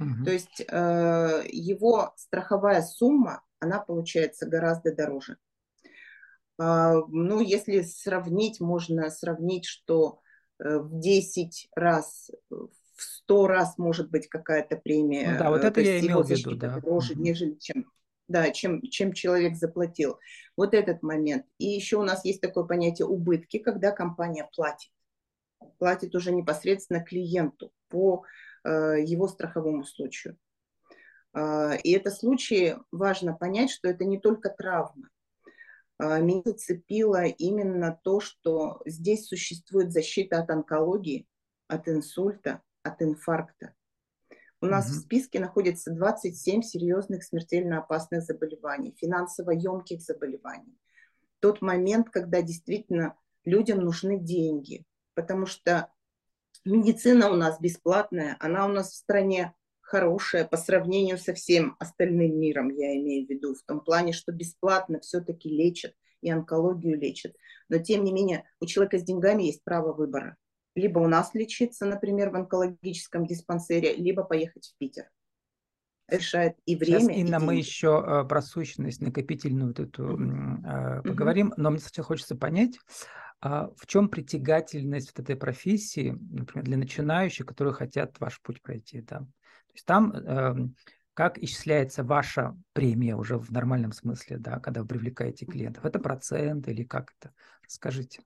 Угу. 0.00 0.24
То 0.24 0.30
есть 0.32 0.64
э, 0.66 1.42
его 1.48 2.12
страховая 2.16 2.82
сумма, 2.82 3.42
она 3.60 3.78
получается 3.78 4.46
гораздо 4.46 4.94
дороже. 4.94 5.36
А, 6.58 6.94
ну, 7.08 7.40
если 7.40 7.82
сравнить, 7.82 8.60
можно 8.60 9.10
сравнить, 9.10 9.66
что 9.66 10.20
Э, 10.20 10.25
в 10.58 10.98
10 10.98 11.68
раз, 11.74 12.30
в 12.50 12.70
100 12.96 13.46
раз 13.46 13.78
может 13.78 14.10
быть 14.10 14.28
какая-то 14.28 14.76
премия. 14.76 15.32
Ну, 15.32 15.38
да, 15.38 15.50
вот 15.50 15.64
э, 15.64 15.68
это 15.68 15.80
я 15.80 16.00
имел 16.00 16.22
в 16.22 16.30
виду, 16.30 16.56
да. 16.56 16.80
Дороже, 16.80 17.14
угу. 17.14 17.22
нежели 17.22 17.54
чем 17.54 17.86
да, 18.28 18.50
чем, 18.50 18.82
чем 18.82 19.12
человек 19.12 19.56
заплатил. 19.56 20.18
Вот 20.56 20.74
этот 20.74 21.02
момент. 21.02 21.46
И 21.58 21.66
еще 21.66 21.96
у 21.96 22.02
нас 22.02 22.24
есть 22.24 22.40
такое 22.40 22.64
понятие 22.64 23.06
убытки, 23.06 23.58
когда 23.58 23.92
компания 23.92 24.48
платит. 24.54 24.90
Платит 25.78 26.14
уже 26.14 26.32
непосредственно 26.32 27.04
клиенту 27.04 27.72
по 27.88 28.24
э, 28.64 28.96
его 29.04 29.28
страховому 29.28 29.84
случаю. 29.84 30.36
Э, 31.34 31.76
и 31.82 31.92
это 31.92 32.10
случаи, 32.10 32.76
важно 32.90 33.32
понять, 33.32 33.70
что 33.70 33.88
это 33.88 34.04
не 34.04 34.18
только 34.18 34.50
травмы. 34.50 35.08
Э, 35.98 36.20
меня 36.20 36.42
зацепило 36.44 37.24
именно 37.24 37.98
то, 38.02 38.20
что 38.20 38.80
здесь 38.84 39.26
существует 39.26 39.92
защита 39.92 40.40
от 40.40 40.50
онкологии, 40.50 41.26
от 41.68 41.88
инсульта, 41.88 42.62
от 42.82 43.02
инфаркта. 43.02 43.74
У 44.60 44.66
нас 44.66 44.86
угу. 44.86 44.94
в 44.94 44.98
списке 45.00 45.38
находится 45.38 45.92
27 45.92 46.62
серьезных 46.62 47.24
смертельно 47.24 47.78
опасных 47.78 48.22
заболеваний, 48.22 48.96
финансово 48.98 49.50
емких 49.50 50.00
заболеваний. 50.00 50.78
Тот 51.40 51.60
момент, 51.60 52.08
когда 52.10 52.40
действительно 52.40 53.16
людям 53.44 53.80
нужны 53.80 54.18
деньги, 54.18 54.84
потому 55.14 55.46
что 55.46 55.92
медицина 56.64 57.30
у 57.30 57.36
нас 57.36 57.60
бесплатная, 57.60 58.36
она 58.40 58.64
у 58.64 58.68
нас 58.68 58.90
в 58.92 58.96
стране 58.96 59.54
хорошая 59.86 60.44
по 60.44 60.56
сравнению 60.56 61.18
со 61.18 61.32
всем 61.34 61.76
остальным 61.78 62.38
миром, 62.38 62.70
я 62.70 62.96
имею 62.96 63.26
в 63.26 63.30
виду, 63.30 63.54
в 63.54 63.62
том 63.62 63.80
плане, 63.80 64.12
что 64.12 64.32
бесплатно 64.32 65.00
все-таки 65.00 65.48
лечат 65.48 65.94
и 66.20 66.30
онкологию 66.30 66.98
лечат. 66.98 67.34
Но 67.68 67.78
тем 67.78 68.04
не 68.04 68.12
менее 68.12 68.44
у 68.60 68.66
человека 68.66 68.98
с 68.98 69.02
деньгами 69.02 69.44
есть 69.44 69.62
право 69.64 69.92
выбора 69.92 70.36
либо 70.76 70.98
у 70.98 71.08
нас 71.08 71.34
лечиться, 71.34 71.86
например, 71.86 72.30
в 72.30 72.36
онкологическом 72.36 73.26
диспансере, 73.26 73.96
либо 73.96 74.22
поехать 74.22 74.68
в 74.68 74.78
Питер. 74.78 75.10
Решает 76.08 76.56
и 76.66 76.76
время, 76.76 77.00
Сейчас, 77.00 77.16
Инна, 77.16 77.36
и 77.36 77.44
мы 77.44 77.56
еще 77.56 78.04
э, 78.06 78.28
про 78.28 78.40
сущность 78.40 79.00
накопительную 79.00 79.68
вот 79.68 79.80
эту 79.80 80.16
mm-hmm. 80.16 81.02
поговорим, 81.02 81.52
но 81.56 81.70
мне 81.70 81.80
сначала 81.80 82.06
хочется 82.06 82.36
понять, 82.36 82.78
а 83.40 83.70
в 83.76 83.86
чем 83.86 84.08
притягательность 84.08 85.12
вот 85.16 85.24
этой 85.24 85.34
профессии, 85.34 86.16
например, 86.30 86.64
для 86.64 86.76
начинающих, 86.76 87.44
которые 87.44 87.74
хотят 87.74 88.20
ваш 88.20 88.40
путь 88.40 88.62
пройти, 88.62 89.00
да? 89.00 89.26
Есть 89.76 89.84
там 89.84 90.10
эм, 90.12 90.74
как 91.12 91.38
исчисляется 91.38 92.02
ваша 92.02 92.56
премия 92.72 93.14
уже 93.14 93.38
в 93.38 93.50
нормальном 93.52 93.92
смысле, 93.92 94.38
да, 94.38 94.58
когда 94.58 94.80
вы 94.80 94.88
привлекаете 94.88 95.44
клиентов? 95.44 95.84
Это 95.84 95.98
процент 95.98 96.66
или 96.66 96.82
как 96.82 97.12
это? 97.18 97.34
Скажите. 97.68 98.22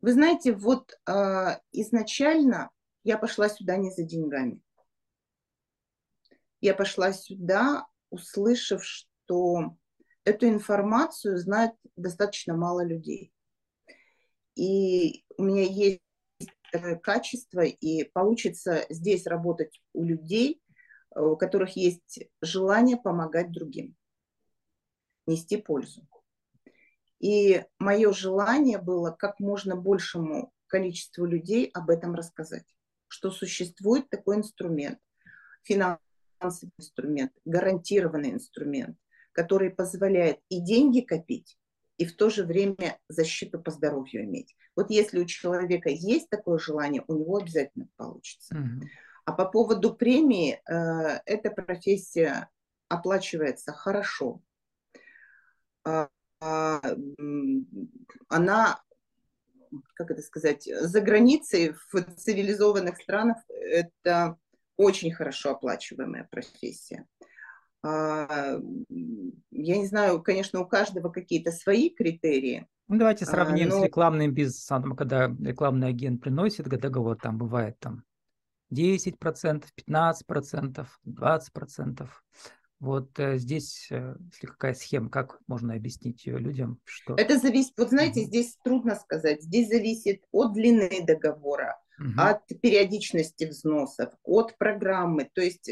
Вы 0.00 0.12
знаете, 0.12 0.52
вот 0.52 0.92
э, 1.06 1.58
изначально 1.70 2.70
я 3.04 3.16
пошла 3.16 3.48
сюда 3.48 3.76
не 3.76 3.92
за 3.92 4.02
деньгами. 4.02 4.60
Я 6.60 6.74
пошла 6.74 7.12
сюда, 7.12 7.86
услышав, 8.10 8.84
что 8.84 9.76
эту 10.24 10.48
информацию 10.48 11.38
знает 11.38 11.72
достаточно 11.94 12.56
мало 12.56 12.84
людей. 12.84 13.32
И 14.56 15.24
у 15.36 15.44
меня 15.44 15.62
есть 15.62 16.00
качество, 17.02 17.60
и 17.60 18.04
получится 18.04 18.86
здесь 18.90 19.26
работать 19.26 19.80
у 19.92 20.04
людей, 20.04 20.60
у 21.14 21.36
которых 21.36 21.76
есть 21.76 22.20
желание 22.42 22.96
помогать 22.96 23.50
другим, 23.50 23.96
нести 25.26 25.56
пользу. 25.56 26.06
И 27.20 27.64
мое 27.78 28.12
желание 28.12 28.78
было 28.78 29.10
как 29.10 29.40
можно 29.40 29.76
большему 29.76 30.52
количеству 30.66 31.24
людей 31.24 31.70
об 31.74 31.90
этом 31.90 32.14
рассказать, 32.14 32.66
что 33.08 33.30
существует 33.30 34.08
такой 34.08 34.36
инструмент, 34.36 34.98
финансовый 35.64 36.70
инструмент, 36.78 37.32
гарантированный 37.44 38.30
инструмент, 38.30 38.96
который 39.32 39.70
позволяет 39.70 40.38
и 40.48 40.60
деньги 40.60 41.00
копить, 41.00 41.58
и 41.98 42.06
в 42.06 42.16
то 42.16 42.30
же 42.30 42.44
время 42.44 42.98
защиту 43.08 43.60
по 43.60 43.70
здоровью 43.70 44.24
иметь. 44.24 44.56
Вот 44.76 44.90
если 44.90 45.18
у 45.18 45.24
человека 45.24 45.90
есть 45.90 46.30
такое 46.30 46.58
желание, 46.58 47.04
у 47.08 47.14
него 47.14 47.36
обязательно 47.36 47.88
получится. 47.96 48.54
Mm-hmm. 48.54 48.86
А 49.24 49.32
по 49.32 49.44
поводу 49.44 49.94
премии, 49.94 50.60
э, 50.64 51.20
эта 51.26 51.50
профессия 51.50 52.48
оплачивается 52.88 53.72
хорошо. 53.72 54.40
А, 55.84 56.08
а, 56.40 56.80
она, 58.28 58.80
как 59.94 60.10
это 60.12 60.22
сказать, 60.22 60.64
за 60.64 61.00
границей 61.00 61.74
в 61.92 62.02
цивилизованных 62.16 62.96
странах 62.96 63.38
это 63.48 64.38
очень 64.76 65.12
хорошо 65.12 65.50
оплачиваемая 65.50 66.28
профессия. 66.30 67.06
А, 67.82 68.58
я 69.50 69.76
не 69.78 69.86
знаю, 69.86 70.22
конечно, 70.22 70.60
у 70.60 70.66
каждого 70.66 71.10
какие-то 71.10 71.52
свои 71.52 71.90
критерии. 71.90 72.66
Ну, 72.88 72.98
давайте 72.98 73.24
а, 73.24 73.28
сравним 73.28 73.68
но... 73.68 73.80
с 73.80 73.84
рекламным 73.84 74.32
бизнесом, 74.32 74.96
когда 74.96 75.26
рекламный 75.26 75.88
агент 75.88 76.20
приносит 76.22 76.68
договор, 76.68 77.16
там 77.16 77.38
бывает 77.38 77.78
там 77.78 78.04
10%, 78.72 79.64
15%, 79.88 80.86
20%. 81.06 82.08
Вот 82.80 83.18
э, 83.18 83.38
здесь, 83.38 83.88
э, 83.90 84.14
если 84.32 84.46
какая 84.46 84.74
схема, 84.74 85.10
как 85.10 85.40
можно 85.48 85.74
объяснить 85.74 86.24
ее 86.26 86.38
людям? 86.38 86.80
Что... 86.84 87.16
Это 87.16 87.36
зависит, 87.36 87.72
вот 87.76 87.88
знаете, 87.88 88.22
здесь 88.22 88.56
трудно 88.62 88.94
сказать. 88.94 89.42
Здесь 89.42 89.68
зависит 89.68 90.22
от 90.30 90.52
длины 90.52 91.04
договора, 91.04 91.76
угу. 91.98 92.12
от 92.16 92.46
периодичности 92.60 93.46
взносов, 93.46 94.12
от 94.22 94.56
программы. 94.58 95.28
То 95.32 95.40
есть 95.40 95.68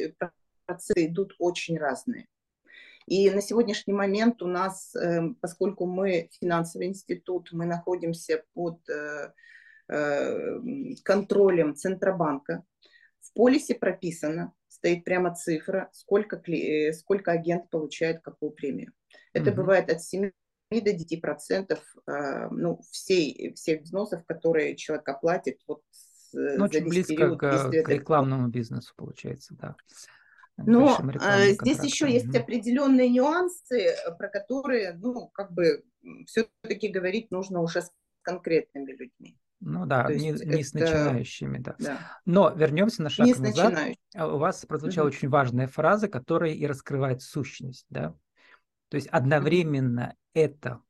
э, 0.66 0.72
процессы 0.72 1.06
идут 1.06 1.34
очень 1.38 1.78
разные. 1.78 2.26
И 3.06 3.30
на 3.30 3.40
сегодняшний 3.40 3.92
момент 3.94 4.42
у 4.42 4.48
нас, 4.48 4.94
эм, 4.96 5.36
поскольку 5.36 5.86
мы 5.86 6.28
финансовый 6.40 6.88
институт, 6.88 7.50
мы 7.52 7.66
находимся 7.66 8.44
под 8.54 8.80
контролем 11.04 11.76
Центробанка, 11.76 12.64
в 13.20 13.32
полисе 13.34 13.74
прописано, 13.76 14.52
стоит 14.68 15.04
прямо 15.04 15.34
цифра, 15.34 15.88
сколько, 15.92 16.40
э, 16.50 16.92
сколько 16.92 17.32
агент 17.32 17.68
получает 17.70 18.22
какую 18.22 18.52
премию. 18.52 18.92
Это 19.32 19.50
mm-hmm. 19.50 19.54
бывает 19.54 19.90
от 19.90 20.02
7 20.02 20.30
до 20.70 20.92
10 20.92 21.20
процентов 21.20 21.80
э, 22.06 22.48
ну, 22.50 22.80
всей, 22.90 23.54
всех 23.54 23.82
взносов, 23.82 24.24
которые 24.26 24.76
человек 24.76 25.08
оплатит 25.08 25.60
вот, 25.66 25.82
ну, 26.32 26.64
очень 26.64 26.88
близко 26.88 27.36
к, 27.36 27.70
к 27.70 27.88
рекламному 27.88 28.48
бизнесу, 28.48 28.92
получается, 28.96 29.54
да. 29.54 29.76
Но 30.56 30.98
э, 31.20 31.52
здесь 31.52 31.82
еще 31.82 32.10
есть 32.10 32.26
mm-hmm. 32.26 32.40
определенные 32.40 33.08
нюансы, 33.10 33.94
про 34.18 34.28
которые, 34.28 34.94
ну, 34.94 35.28
как 35.28 35.52
бы, 35.52 35.84
все-таки 36.26 36.88
говорить 36.88 37.30
нужно 37.30 37.60
уже 37.60 37.82
с 37.82 37.90
конкретными 38.22 38.92
людьми. 38.92 39.38
Ну 39.60 39.86
да, 39.86 40.06
не, 40.10 40.32
не 40.32 40.62
с 40.62 40.74
начинающими, 40.74 41.58
да. 41.58 41.76
да. 41.78 41.98
Но 42.24 42.50
вернемся 42.50 43.02
на 43.02 43.10
шаг 43.10 43.26
не 43.26 43.34
назад. 43.34 43.96
А, 44.14 44.28
у 44.28 44.38
вас 44.38 44.64
прозвучала 44.66 45.06
угу. 45.06 45.14
очень 45.14 45.28
важная 45.28 45.66
фраза, 45.66 46.08
которая 46.08 46.52
и 46.52 46.66
раскрывает 46.66 47.22
сущность, 47.22 47.86
да. 47.88 48.14
То 48.88 48.96
есть 48.96 49.08
одновременно 49.08 50.08
угу. 50.08 50.16
это 50.34 50.80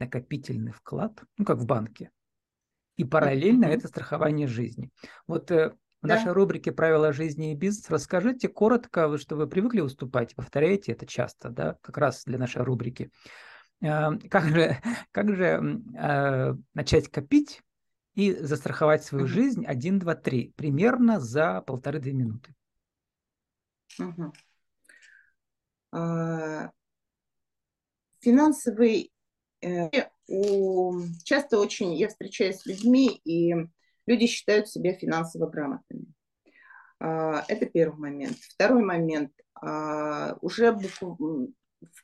накопительный 0.00 0.72
вклад, 0.72 1.22
ну 1.36 1.44
как 1.44 1.58
в 1.58 1.66
банке, 1.66 2.10
и 2.96 3.04
параллельно 3.04 3.66
угу. 3.66 3.74
это 3.74 3.88
страхование 3.88 4.46
жизни. 4.46 4.90
Вот 5.26 5.50
э, 5.50 5.74
в 6.02 6.06
да. 6.06 6.14
нашей 6.14 6.32
рубрике 6.32 6.72
«Правила 6.72 7.12
жизни 7.12 7.52
и 7.52 7.56
бизнес» 7.56 7.90
расскажите 7.90 8.48
коротко, 8.48 9.18
что 9.18 9.36
вы 9.36 9.48
привыкли 9.48 9.80
выступать, 9.80 10.34
повторяете 10.34 10.92
это 10.92 11.06
часто, 11.06 11.50
да, 11.50 11.78
как 11.82 11.98
раз 11.98 12.24
для 12.24 12.38
нашей 12.38 12.62
рубрики. 12.62 13.10
Э, 13.80 14.16
как 14.30 14.44
же, 14.44 14.76
как 15.10 15.34
же 15.34 15.82
э, 15.96 16.54
начать 16.74 17.08
копить 17.08 17.62
и 18.14 18.32
застраховать 18.32 19.04
свою 19.04 19.24
угу. 19.24 19.32
жизнь 19.32 19.64
1, 19.64 19.98
2, 19.98 20.14
3 20.14 20.52
примерно 20.56 21.20
за 21.20 21.62
полторы-две 21.62 22.12
минуты. 22.12 22.54
Угу. 23.98 24.32
А, 25.92 26.70
финансовый 28.20 29.10
э, 29.62 29.88
у, 30.28 31.00
часто 31.24 31.58
очень 31.58 31.94
я 31.94 32.08
встречаюсь 32.08 32.60
с 32.60 32.66
людьми, 32.66 33.20
и 33.24 33.54
люди 34.08 34.26
считают 34.26 34.68
себя 34.68 34.94
финансово 34.94 35.46
грамотными. 35.46 36.06
А, 36.98 37.44
это 37.46 37.66
первый 37.66 37.98
момент. 37.98 38.38
Второй 38.38 38.82
момент. 38.82 39.32
А, 39.54 40.36
уже 40.40 40.72
в 40.72 41.50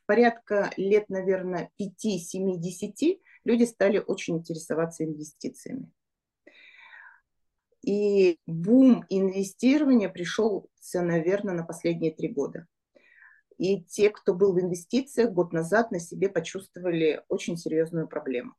порядка 0.06 0.70
лет, 0.76 1.08
наверное, 1.08 1.70
5-7-10 1.80 3.20
люди 3.44 3.64
стали 3.64 3.98
очень 3.98 4.36
интересоваться 4.38 5.04
инвестициями. 5.04 5.90
И 7.82 8.38
бум 8.46 9.04
инвестирования 9.08 10.08
пришелся, 10.08 11.02
наверное, 11.02 11.54
на 11.54 11.64
последние 11.64 12.14
три 12.14 12.28
года. 12.28 12.66
И 13.58 13.82
те, 13.82 14.10
кто 14.10 14.34
был 14.34 14.54
в 14.54 14.60
инвестициях 14.60 15.32
год 15.32 15.52
назад, 15.52 15.90
на 15.90 16.00
себе 16.00 16.28
почувствовали 16.28 17.22
очень 17.28 17.56
серьезную 17.56 18.08
проблему. 18.08 18.54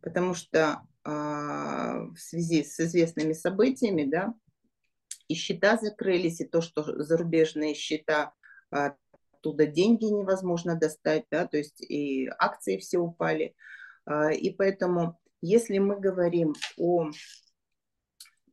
Потому 0.00 0.34
что 0.34 0.82
в 1.04 2.16
связи 2.16 2.64
с 2.64 2.80
известными 2.80 3.34
событиями, 3.34 4.04
да, 4.04 4.34
и 5.28 5.34
счета 5.34 5.76
закрылись, 5.76 6.40
и 6.40 6.46
то, 6.46 6.60
что 6.60 6.82
зарубежные 7.02 7.74
счета 7.74 8.32
э, 8.70 8.90
оттуда 9.44 9.66
деньги 9.66 10.06
невозможно 10.06 10.74
достать, 10.74 11.24
да, 11.30 11.46
то 11.46 11.58
есть 11.58 11.80
и 11.80 12.28
акции 12.38 12.78
все 12.78 12.98
упали. 12.98 13.54
А, 14.06 14.32
и 14.32 14.50
поэтому, 14.50 15.18
если 15.42 15.78
мы 15.78 16.00
говорим 16.00 16.54
о 16.78 17.10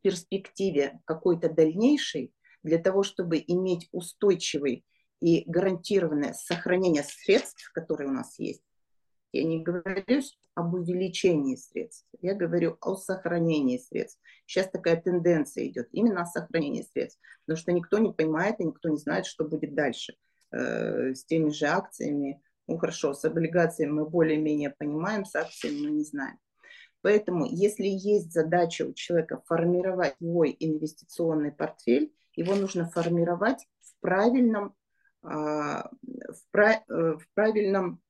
перспективе 0.01 0.99
какой-то 1.05 1.49
дальнейшей, 1.49 2.33
для 2.63 2.77
того, 2.77 3.03
чтобы 3.03 3.43
иметь 3.47 3.87
устойчивый 3.91 4.85
и 5.19 5.43
гарантированное 5.49 6.33
сохранение 6.33 7.03
средств, 7.03 7.71
которые 7.73 8.09
у 8.09 8.13
нас 8.13 8.37
есть, 8.37 8.61
я 9.31 9.43
не 9.43 9.63
говорю 9.63 10.21
об 10.55 10.73
увеличении 10.73 11.55
средств, 11.55 12.07
я 12.21 12.35
говорю 12.35 12.77
о 12.81 12.95
сохранении 12.95 13.77
средств. 13.77 14.19
Сейчас 14.45 14.69
такая 14.69 15.01
тенденция 15.01 15.67
идет 15.67 15.87
именно 15.91 16.21
о 16.21 16.25
сохранении 16.25 16.87
средств, 16.91 17.19
потому 17.45 17.57
что 17.57 17.71
никто 17.71 17.97
не 17.97 18.11
понимает 18.11 18.59
и 18.59 18.65
никто 18.65 18.89
не 18.89 18.97
знает, 18.97 19.25
что 19.25 19.45
будет 19.45 19.73
дальше 19.73 20.15
э, 20.51 21.13
с 21.13 21.25
теми 21.25 21.49
же 21.49 21.67
акциями. 21.67 22.41
Ну 22.67 22.77
хорошо, 22.77 23.13
с 23.13 23.23
облигациями 23.25 23.91
мы 23.91 24.09
более-менее 24.09 24.71
понимаем, 24.77 25.25
с 25.25 25.35
акциями 25.35 25.87
мы 25.87 25.91
не 25.91 26.03
знаем. 26.03 26.37
Поэтому, 27.01 27.45
если 27.45 27.87
есть 27.87 28.31
задача 28.31 28.85
у 28.85 28.93
человека 28.93 29.41
формировать 29.47 30.15
свой 30.17 30.55
инвестиционный 30.59 31.51
портфель, 31.51 32.13
его 32.35 32.55
нужно 32.55 32.89
формировать 32.89 33.67
в 33.79 33.99
правильном, 34.01 34.75
а, 35.23 35.89
в, 36.01 36.51
прав, 36.51 36.83
э, 36.87 37.17
в 37.17 37.27
правильном 37.33 38.01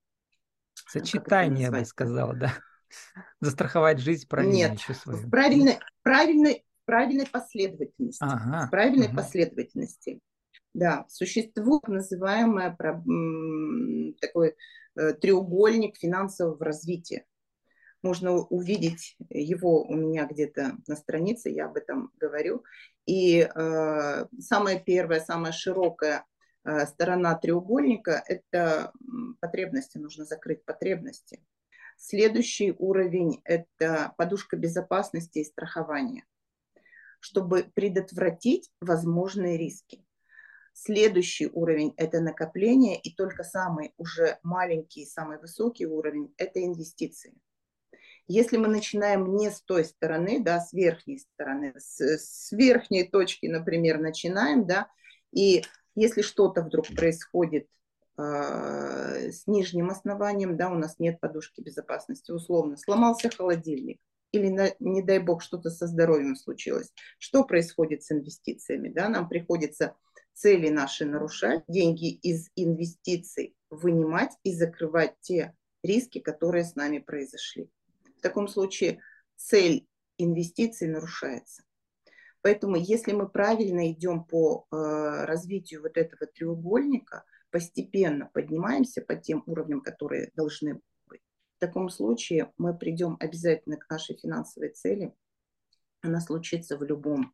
Сочетание, 0.87 1.65
я 1.65 1.71
бы 1.71 1.85
сказала, 1.85 2.33
да. 2.33 2.53
Застраховать 3.41 3.99
жизнь 3.99 4.27
правильно 4.27 4.53
Нет, 4.53 4.79
еще 4.79 4.93
свою. 4.93 5.29
Правильной, 5.29 5.79
правильной, 6.03 6.65
правильной 6.85 7.27
последовательности. 7.27 8.23
Ага, 8.23 8.67
в 8.67 8.71
правильной 8.71 9.07
ага. 9.07 9.17
последовательности. 9.17 10.19
Да, 10.73 11.05
существует 11.09 11.87
называемый 11.87 12.71
такой 14.21 14.55
э, 14.95 15.13
треугольник 15.13 15.97
финансового 15.97 16.63
развития. 16.63 17.25
Можно 18.03 18.31
увидеть 18.31 19.15
его 19.29 19.83
у 19.83 19.95
меня 19.95 20.25
где-то 20.25 20.77
на 20.87 20.95
странице, 20.95 21.49
я 21.49 21.65
об 21.65 21.75
этом 21.75 22.11
говорю. 22.19 22.63
И 23.05 23.41
э, 23.41 24.25
самая 24.39 24.79
первая, 24.79 25.19
самая 25.19 25.51
широкая 25.51 26.25
Э, 26.25 26.30
сторона 26.87 27.35
треугольника– 27.35 28.23
это 28.27 28.91
потребности, 29.39 29.97
нужно 29.97 30.25
закрыть 30.25 30.63
потребности. 30.65 31.43
Следующий 31.97 32.73
уровень– 32.77 33.41
это 33.43 34.13
подушка 34.17 34.57
безопасности 34.57 35.39
и 35.39 35.45
страхования, 35.45 36.25
чтобы 37.19 37.63
предотвратить 37.75 38.71
возможные 38.79 39.57
риски. 39.57 40.05
Следующий 40.73 41.47
уровень– 41.47 41.93
это 41.97 42.21
накопление, 42.21 42.99
и 42.99 43.13
только 43.13 43.43
самый 43.43 43.93
уже 43.97 44.39
маленький, 44.41 45.05
самый 45.05 45.37
высокий 45.37 45.85
уровень– 45.85 46.33
это 46.37 46.63
инвестиции. 46.63 47.35
Если 48.27 48.55
мы 48.55 48.67
начинаем 48.67 49.35
не 49.35 49.51
с 49.51 49.61
той 49.61 49.83
стороны, 49.83 50.41
да, 50.41 50.61
с 50.61 50.71
верхней 50.71 51.19
стороны, 51.19 51.73
с, 51.77 51.99
с 51.99 52.51
верхней 52.51 53.03
точки, 53.03 53.47
например, 53.47 53.99
начинаем, 53.99 54.65
да, 54.65 54.87
и 55.31 55.63
если 55.95 56.21
что-то 56.21 56.61
вдруг 56.61 56.87
происходит 56.95 57.67
э, 58.17 59.31
с 59.31 59.47
нижним 59.47 59.89
основанием, 59.89 60.57
да, 60.57 60.69
у 60.69 60.75
нас 60.75 60.99
нет 60.99 61.19
подушки 61.19 61.61
безопасности, 61.61 62.31
условно, 62.31 62.77
сломался 62.77 63.29
холодильник, 63.29 63.99
или, 64.31 64.49
на, 64.49 64.69
не 64.79 65.01
дай 65.01 65.19
бог, 65.19 65.41
что-то 65.41 65.69
со 65.69 65.87
здоровьем 65.87 66.35
случилось. 66.35 66.93
Что 67.19 67.43
происходит 67.43 68.03
с 68.03 68.11
инвестициями? 68.11 68.89
Да? 68.89 69.09
Нам 69.09 69.27
приходится 69.27 69.95
цели 70.33 70.69
наши 70.69 71.05
нарушать, 71.05 71.63
деньги 71.67 72.11
из 72.11 72.49
инвестиций 72.55 73.55
вынимать 73.69 74.31
и 74.43 74.53
закрывать 74.53 75.15
те 75.21 75.53
риски, 75.83 76.19
которые 76.19 76.63
с 76.63 76.75
нами 76.75 76.99
произошли. 76.99 77.69
В 78.17 78.21
таком 78.21 78.47
случае 78.47 79.01
цель 79.35 79.87
инвестиций 80.17 80.87
нарушается. 80.87 81.63
Поэтому 82.41 82.75
если 82.75 83.13
мы 83.13 83.29
правильно 83.29 83.91
идем 83.91 84.23
по 84.23 84.65
э, 84.71 85.25
развитию 85.25 85.81
вот 85.81 85.97
этого 85.97 86.25
треугольника, 86.25 87.23
постепенно 87.51 88.29
поднимаемся 88.33 89.01
по 89.01 89.15
тем 89.15 89.43
уровням, 89.45 89.81
которые 89.81 90.31
должны 90.35 90.81
быть, 91.07 91.21
в 91.57 91.59
таком 91.59 91.89
случае 91.89 92.51
мы 92.57 92.75
придем 92.75 93.17
обязательно 93.19 93.77
к 93.77 93.89
нашей 93.89 94.17
финансовой 94.17 94.69
цели. 94.69 95.13
Она 96.01 96.19
случится 96.19 96.77
в 96.77 96.83
любом, 96.83 97.31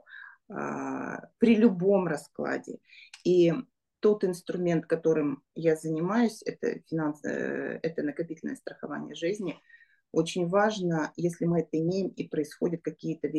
э, 0.49 1.17
при 1.37 1.55
любом 1.55 2.07
раскладе. 2.07 2.79
И 3.23 3.53
тот 4.01 4.25
инструмент, 4.25 4.87
которым 4.87 5.41
я 5.55 5.77
занимаюсь, 5.77 6.41
это, 6.43 6.81
финанс, 6.89 7.23
э, 7.23 7.79
это 7.81 8.03
накопительное 8.03 8.57
страхование 8.57 9.15
жизни. 9.15 9.57
Очень 10.11 10.47
важно, 10.47 11.13
если 11.15 11.45
мы 11.45 11.61
это 11.61 11.79
имеем 11.79 12.09
и 12.09 12.27
происходят 12.27 12.81
какие-то 12.83 13.29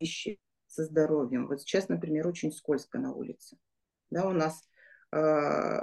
вещи 0.00 0.38
со 0.66 0.84
здоровьем. 0.84 1.46
Вот 1.48 1.60
сейчас, 1.60 1.88
например, 1.88 2.26
очень 2.26 2.52
скользко 2.52 2.98
на 2.98 3.12
улице. 3.12 3.56
Да, 4.10 4.26
у 4.26 4.32
нас 4.32 4.68
э, 5.12 5.80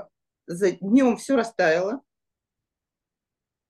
за 0.48 0.72
днем 0.72 1.18
все 1.18 1.36
растаяло, 1.36 2.02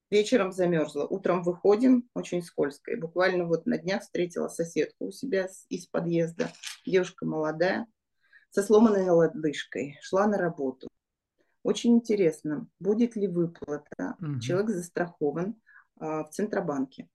вечером 0.10 0.52
замерзло, 0.52 1.06
утром 1.06 1.42
выходим, 1.42 2.08
очень 2.14 2.44
скользко. 2.44 2.92
И 2.92 2.96
буквально 2.96 3.46
вот 3.46 3.66
на 3.66 3.78
днях 3.78 4.04
встретила 4.04 4.48
соседку 4.48 5.08
у 5.08 5.12
себя 5.12 5.48
из 5.70 5.88
подъезда, 5.88 6.52
девушка 6.86 7.26
молодая, 7.26 7.88
со 8.52 8.62
сломанной 8.62 9.10
лодыжкой, 9.10 9.98
шла 10.02 10.28
на 10.28 10.38
работу. 10.38 10.88
Очень 11.64 11.96
интересно, 11.96 12.68
будет 12.80 13.16
ли 13.16 13.28
выплата. 13.28 14.16
Угу. 14.20 14.40
Человек 14.40 14.70
застрахован 14.70 15.56
а, 15.98 16.26
в 16.26 16.30
Центробанке 16.30 17.10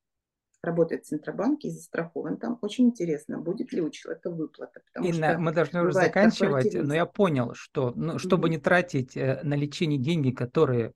работает 0.63 1.05
в 1.05 1.09
Центробанке 1.09 1.69
и 1.69 1.71
застрахован 1.71 2.37
там. 2.37 2.59
Очень 2.63 2.87
интересно, 2.87 3.39
будет 3.39 3.73
ли 3.73 3.81
у 3.81 3.91
человека 3.91 4.31
выплата. 4.31 4.81
Инна, 4.97 5.33
что 5.33 5.39
мы 5.39 5.53
должны 5.53 5.83
уже 5.83 5.93
заканчивать, 5.93 6.75
но 6.75 6.95
я 6.95 7.07
понял, 7.07 7.55
что 7.55 7.93
ну, 7.95 8.19
чтобы 8.19 8.49
mm-hmm. 8.49 8.51
не 8.51 8.59
тратить 8.59 9.17
э, 9.17 9.41
на 9.43 9.55
лечение 9.55 9.99
деньги, 9.99 10.31
которые 10.31 10.93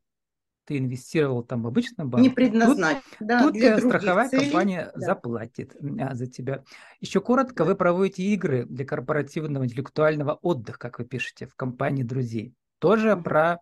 ты 0.64 0.78
инвестировал 0.78 1.42
там 1.42 1.62
в 1.62 1.66
обычном 1.66 2.08
банке, 2.08 2.28
не 2.28 2.34
предназначен. 2.34 3.02
Тут, 3.18 3.28
да, 3.28 3.42
тут 3.42 3.52
для 3.52 3.78
страховая 3.78 4.28
целей. 4.28 4.44
компания 4.44 4.92
да. 4.94 5.06
заплатит 5.06 5.76
а, 6.00 6.14
за 6.14 6.26
тебя. 6.26 6.62
Еще 7.00 7.20
коротко, 7.20 7.64
да. 7.64 7.64
вы 7.64 7.74
проводите 7.74 8.22
игры 8.22 8.64
для 8.64 8.84
корпоративного 8.84 9.64
интеллектуального 9.64 10.38
отдыха, 10.42 10.78
как 10.78 10.98
вы 10.98 11.04
пишете, 11.04 11.46
в 11.46 11.54
компании 11.56 12.04
друзей. 12.04 12.54
Тоже 12.78 13.10
mm-hmm. 13.10 13.22
про 13.22 13.58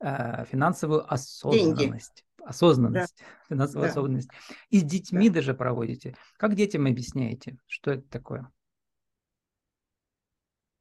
э, 0.00 0.44
финансовую 0.50 1.10
осознанность. 1.12 1.76
Деньги 1.78 2.27
осознанность, 2.48 3.16
да. 3.18 3.24
финансовая 3.48 3.86
да. 3.86 3.90
осознанность. 3.90 4.30
И 4.70 4.80
с 4.80 4.84
детьми 4.84 5.28
да. 5.28 5.36
даже 5.36 5.54
проводите. 5.54 6.16
Как 6.36 6.54
детям 6.54 6.86
объясняете, 6.86 7.58
что 7.66 7.92
это 7.92 8.08
такое? 8.08 8.50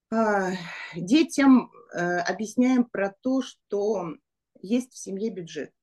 А, 0.09 0.51
детям 0.95 1.71
э, 1.93 2.19
объясняем 2.19 2.85
про 2.85 3.13
то, 3.21 3.41
что 3.41 4.13
есть 4.61 4.93
в 4.93 4.97
семье 4.97 5.29
бюджет. 5.29 5.73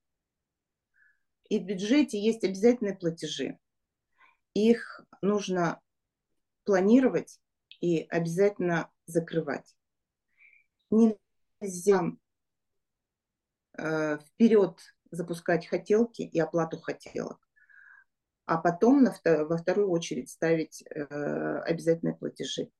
И 1.50 1.58
в 1.58 1.64
бюджете 1.64 2.18
есть 2.18 2.42
обязательные 2.42 2.96
платежи. 2.96 3.58
Их 4.54 5.02
нужно 5.20 5.80
планировать 6.64 7.38
и 7.80 8.00
обязательно 8.08 8.90
закрывать. 9.04 9.76
Нельзя 10.90 12.12
э, 13.76 14.18
вперед 14.18 14.80
запускать 15.14 15.66
хотелки 15.66 16.22
и 16.22 16.40
оплату 16.40 16.78
хотелок. 16.78 17.38
А 18.46 18.58
потом 18.58 19.02
на, 19.02 19.14
во 19.24 19.56
вторую 19.56 19.90
очередь 19.90 20.30
ставить 20.30 20.82
э, 20.82 21.04
обязательные 21.60 22.14
платежи. 22.14 22.70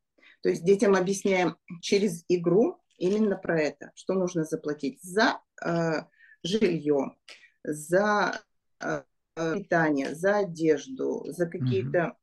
То 0.42 0.50
есть 0.50 0.64
детям 0.64 0.94
объясняем 0.94 1.56
через 1.80 2.24
игру 2.28 2.82
именно 2.98 3.36
про 3.36 3.60
это, 3.60 3.90
что 3.94 4.14
нужно 4.14 4.44
заплатить 4.44 5.02
за 5.02 5.40
э, 5.64 6.02
жилье, 6.42 7.16
за 7.62 8.42
э, 8.80 9.02
питание, 9.36 10.14
за 10.14 10.38
одежду, 10.38 11.24
за 11.28 11.46
какие-то 11.46 12.16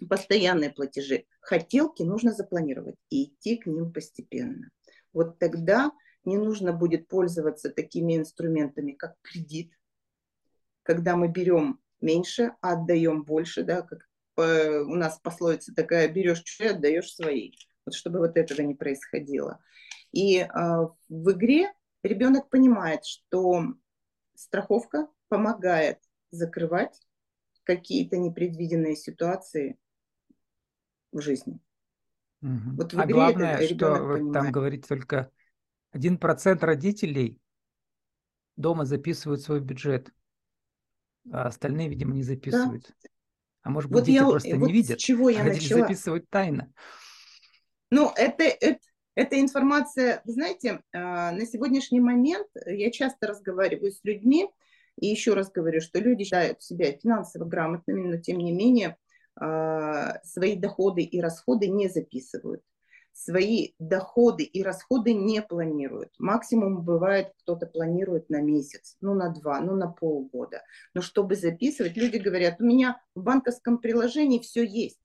mm-hmm. 0.00 0.08
постоянные 0.08 0.70
платежи. 0.70 1.26
Хотелки 1.40 2.02
нужно 2.02 2.32
запланировать 2.32 2.96
и 3.10 3.24
идти 3.24 3.58
к 3.58 3.66
ним 3.66 3.92
постепенно. 3.92 4.70
Вот 5.12 5.38
тогда 5.38 5.92
не 6.24 6.36
нужно 6.36 6.72
будет 6.72 7.08
пользоваться 7.08 7.70
такими 7.70 8.16
инструментами, 8.16 8.92
как 8.92 9.16
кредит, 9.22 9.72
когда 10.82 11.16
мы 11.16 11.28
берем 11.28 11.80
меньше, 12.00 12.52
а 12.60 12.72
отдаем 12.72 13.24
больше, 13.24 13.62
да, 13.62 13.82
как 13.82 14.08
у 14.36 14.94
нас 14.94 15.18
пословица 15.20 15.74
такая, 15.74 16.08
берешь 16.08 16.42
чужие, 16.42 16.72
отдаешь 16.72 17.14
свои, 17.14 17.52
вот 17.86 17.94
чтобы 17.94 18.18
вот 18.18 18.36
этого 18.36 18.62
не 18.62 18.74
происходило. 18.74 19.60
И 20.12 20.38
э, 20.38 20.48
в 21.08 21.32
игре 21.32 21.72
ребенок 22.02 22.48
понимает, 22.48 23.04
что 23.04 23.62
страховка 24.34 25.08
помогает 25.28 25.98
закрывать 26.30 27.00
какие-то 27.62 28.16
непредвиденные 28.16 28.96
ситуации 28.96 29.78
в 31.12 31.20
жизни. 31.20 31.60
Угу. 32.42 32.76
Вот 32.76 32.92
в 32.92 33.00
а 33.00 33.04
игре 33.04 33.14
главное, 33.14 33.66
что 33.66 33.94
понимает. 33.94 34.32
там 34.32 34.52
говорите 34.52 34.86
только 34.86 35.30
Один 35.94 36.18
процент 36.18 36.64
родителей 36.64 37.40
дома 38.56 38.84
записывают 38.84 39.42
свой 39.42 39.60
бюджет, 39.60 40.12
а 41.30 41.46
остальные, 41.46 41.88
видимо, 41.88 42.12
не 42.14 42.24
записывают. 42.24 42.82
Да. 42.88 43.08
А 43.62 43.70
может 43.70 43.92
быть, 43.92 44.00
вот 44.00 44.06
дети 44.06 44.16
я, 44.16 44.28
просто 44.28 44.56
вот 44.56 44.66
не 44.66 44.72
видят, 44.72 44.98
чего 44.98 45.28
я 45.28 45.42
а 45.42 45.44
начала. 45.44 45.82
записывают 45.82 46.28
тайно. 46.30 46.72
Ну, 47.92 48.10
это, 48.16 48.42
это, 48.42 48.80
эта 49.14 49.40
информация, 49.40 50.20
знаете, 50.24 50.82
а, 50.92 51.30
на 51.30 51.46
сегодняшний 51.46 52.00
момент 52.00 52.48
я 52.66 52.90
часто 52.90 53.28
разговариваю 53.28 53.92
с 53.92 54.00
людьми, 54.02 54.50
и 54.98 55.06
еще 55.06 55.34
раз 55.34 55.52
говорю, 55.52 55.80
что 55.80 56.00
люди 56.00 56.24
считают 56.24 56.60
себя 56.60 56.90
финансово 56.90 57.44
грамотными, 57.44 58.16
но 58.16 58.20
тем 58.20 58.38
не 58.38 58.50
менее 58.50 58.96
а, 59.36 60.20
свои 60.24 60.56
доходы 60.56 61.02
и 61.02 61.20
расходы 61.20 61.68
не 61.68 61.88
записывают. 61.88 62.64
Свои 63.16 63.74
доходы 63.78 64.42
и 64.42 64.64
расходы 64.64 65.14
не 65.14 65.40
планируют. 65.40 66.10
Максимум 66.18 66.82
бывает, 66.82 67.32
кто-то 67.38 67.66
планирует 67.66 68.28
на 68.28 68.42
месяц, 68.42 68.96
ну 69.00 69.14
на 69.14 69.32
два, 69.32 69.60
ну 69.60 69.76
на 69.76 69.86
полгода. 69.86 70.62
Но 70.94 71.00
чтобы 71.00 71.36
записывать, 71.36 71.96
люди 71.96 72.16
говорят, 72.16 72.60
у 72.60 72.64
меня 72.64 73.00
в 73.14 73.22
банковском 73.22 73.78
приложении 73.78 74.40
все 74.40 74.64
есть. 74.64 75.00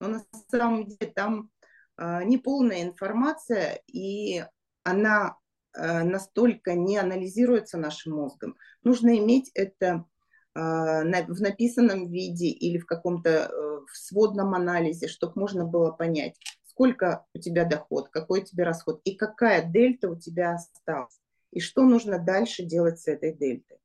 Но 0.00 0.08
на 0.08 0.22
самом 0.50 0.86
деле 0.86 1.12
там 1.12 1.50
а, 1.98 2.24
неполная 2.24 2.82
информация, 2.82 3.82
и 3.86 4.42
она 4.82 5.36
а, 5.76 6.02
настолько 6.02 6.72
не 6.74 6.96
анализируется 6.96 7.76
нашим 7.76 8.16
мозгом. 8.16 8.56
Нужно 8.82 9.18
иметь 9.18 9.50
это 9.54 10.06
а, 10.54 11.02
в 11.02 11.40
написанном 11.42 12.10
виде 12.10 12.46
или 12.46 12.78
в 12.78 12.86
каком-то 12.86 13.30
э, 13.30 13.80
в 13.86 13.96
сводном 13.96 14.54
анализе, 14.54 15.08
чтобы 15.08 15.34
можно 15.36 15.64
было 15.64 15.92
понять, 15.92 16.36
сколько 16.70 17.26
у 17.34 17.38
тебя 17.38 17.64
доход, 17.64 18.08
какой 18.08 18.40
у 18.40 18.44
тебя 18.44 18.64
расход 18.64 19.00
и 19.04 19.16
какая 19.16 19.64
дельта 19.64 20.08
у 20.08 20.16
тебя 20.16 20.54
осталась, 20.54 21.20
и 21.50 21.60
что 21.60 21.82
нужно 21.82 22.18
дальше 22.18 22.62
делать 22.62 23.00
с 23.00 23.08
этой 23.08 23.34
дельтой. 23.34 23.78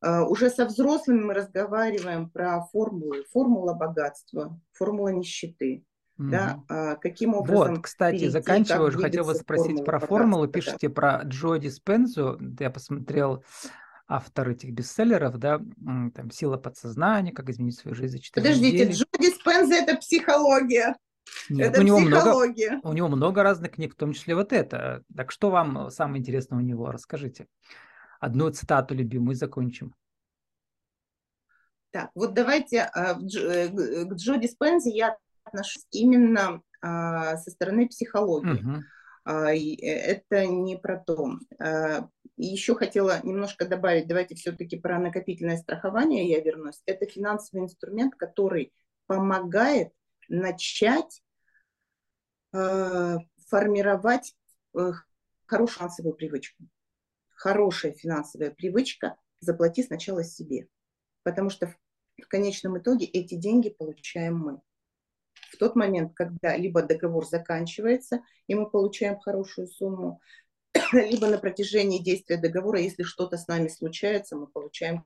Уже 0.00 0.50
со 0.50 0.64
взрослыми 0.64 1.22
мы 1.22 1.34
разговариваем 1.34 2.28
про 2.28 2.64
формулы, 2.72 3.24
формула 3.32 3.74
богатства, 3.74 4.58
формула 4.72 5.08
нищеты. 5.08 5.84
Да, 6.18 6.62
а, 6.68 6.96
каким 6.96 7.34
образом 7.34 7.74
Вот, 7.74 7.82
кстати, 7.82 8.16
перейти, 8.16 8.30
заканчиваю, 8.30 8.88
уже 8.88 8.98
хотел 8.98 9.24
вас 9.24 9.38
спросить 9.38 9.84
про 9.84 9.98
формулу. 9.98 10.46
Пишите 10.46 10.88
да. 10.88 10.94
про 10.94 11.22
Джо 11.24 11.56
Диспензу. 11.56 12.38
Я 12.60 12.70
посмотрел 12.70 13.42
автор 14.06 14.50
этих 14.50 14.72
бестселлеров, 14.72 15.38
да, 15.38 15.60
там 16.14 16.30
«Сила 16.30 16.58
подсознания», 16.58 17.32
«Как 17.32 17.48
изменить 17.48 17.78
свою 17.78 17.94
жизнь 17.96 18.18
за 18.18 18.22
4 18.22 18.42
Подождите, 18.42 18.84
недели». 18.84 18.92
Джо 18.92 19.06
Диспенза– 19.18 19.74
это 19.76 19.96
психология. 19.96 20.96
Нет, 21.48 21.72
это 21.72 21.80
у 21.80 21.84
него, 21.84 21.98
много, 22.00 22.80
у 22.82 22.92
него 22.92 23.08
много 23.08 23.42
разных 23.42 23.72
книг, 23.72 23.94
в 23.94 23.96
том 23.96 24.12
числе 24.12 24.34
вот 24.34 24.52
это. 24.52 25.02
Так 25.14 25.30
что 25.30 25.50
вам 25.50 25.90
самое 25.90 26.20
интересное 26.20 26.58
у 26.58 26.62
него? 26.62 26.90
Расскажите. 26.90 27.46
Одну 28.20 28.50
цитату 28.50 28.94
любимую 28.94 29.34
закончим. 29.34 29.94
Так, 31.90 32.10
вот 32.14 32.32
давайте 32.32 32.82
а, 32.82 33.18
э, 33.20 33.68
к 33.68 34.14
Джо 34.14 34.36
Диспензе 34.36 34.90
я 34.90 35.16
отношусь 35.44 35.84
именно 35.90 36.62
а, 36.80 37.36
со 37.36 37.50
стороны 37.50 37.86
психологии. 37.86 38.62
Угу. 38.62 38.82
Э, 39.26 39.54
это 39.54 40.46
не 40.46 40.76
про 40.76 40.98
то. 40.98 41.38
А, 41.58 42.08
еще 42.36 42.74
хотела 42.74 43.20
немножко 43.22 43.68
добавить, 43.68 44.08
давайте 44.08 44.34
все-таки 44.34 44.78
про 44.78 44.98
накопительное 44.98 45.58
страхование 45.58 46.28
я 46.28 46.40
вернусь. 46.40 46.80
Это 46.86 47.06
финансовый 47.06 47.64
инструмент, 47.64 48.14
который 48.14 48.72
помогает 49.06 49.92
начать 50.32 51.22
э, 52.52 53.16
формировать 53.48 54.34
э, 54.74 54.92
хорошую 55.46 55.78
финансовую 55.78 56.14
привычку. 56.14 56.64
Хорошая 57.34 57.92
финансовая 57.92 58.50
привычка– 58.50 59.16
заплати 59.42 59.82
сначала 59.82 60.24
себе. 60.24 60.68
Потому 61.22 61.50
что 61.50 61.74
в 62.20 62.28
конечном 62.28 62.78
итоге 62.78 63.06
эти 63.06 63.34
деньги 63.34 63.68
получаем 63.68 64.38
мы 64.38 64.60
в 65.50 65.58
тот 65.58 65.76
момент, 65.76 66.12
когда 66.14 66.56
либо 66.56 66.82
договор 66.82 67.26
заканчивается, 67.26 68.22
и 68.46 68.54
мы 68.54 68.70
получаем 68.70 69.18
хорошую 69.18 69.66
сумму, 69.66 70.20
либо 70.92 71.26
на 71.26 71.38
протяжении 71.38 72.02
действия 72.02 72.38
договора, 72.38 72.80
если 72.80 73.02
что-то 73.02 73.36
с 73.36 73.46
нами 73.48 73.68
случается, 73.68 74.36
мы 74.36 74.46
получаем 74.46 75.04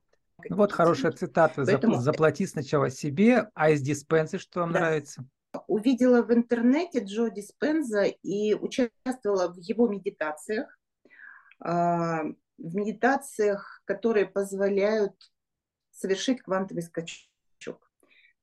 вот 0.50 0.72
хорошая 0.72 1.12
цитата. 1.12 1.64
Поэтому... 1.64 1.96
Заплати 1.96 2.46
сначала 2.46 2.90
себе, 2.90 3.50
а 3.54 3.70
из 3.70 3.80
диспенсы 3.82 4.38
что 4.38 4.60
вам 4.60 4.72
да. 4.72 4.80
нравится? 4.80 5.24
Увидела 5.66 6.22
в 6.22 6.32
интернете 6.32 7.00
Джо 7.02 7.30
Диспенза 7.30 8.04
и 8.04 8.54
участвовала 8.54 9.48
в 9.48 9.56
его 9.56 9.88
медитациях. 9.88 10.78
А, 11.60 12.22
в 12.58 12.74
медитациях, 12.74 13.82
которые 13.84 14.26
позволяют 14.26 15.14
совершить 15.90 16.42
квантовый 16.42 16.82
скачок 16.82 17.26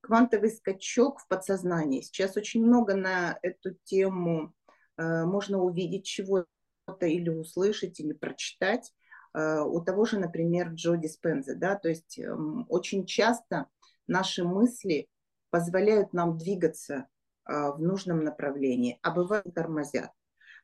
квантовый 0.03 0.51
скачок 0.51 1.21
в 1.21 1.27
подсознании. 1.27 2.01
Сейчас 2.01 2.35
очень 2.35 2.63
много 2.63 2.93
на 2.93 3.39
эту 3.41 3.71
тему 3.85 4.53
э, 4.97 5.23
можно 5.23 5.59
увидеть 5.59 6.05
чего-то 6.05 7.05
или 7.05 7.29
услышать, 7.29 8.01
или 8.01 8.11
прочитать 8.11 8.91
у 9.33 9.81
того 9.81 10.05
же, 10.05 10.19
например, 10.19 10.69
Джо 10.69 10.95
Диспенза. 10.95 11.55
Да? 11.55 11.75
То 11.75 11.89
есть 11.89 12.19
э, 12.19 12.31
очень 12.69 13.05
часто 13.05 13.67
наши 14.07 14.43
мысли 14.43 15.07
позволяют 15.49 16.13
нам 16.13 16.37
двигаться 16.37 17.07
э, 17.47 17.71
в 17.71 17.81
нужном 17.81 18.23
направлении, 18.23 18.99
а 19.01 19.11
бывают 19.11 19.53
тормозят. 19.53 20.11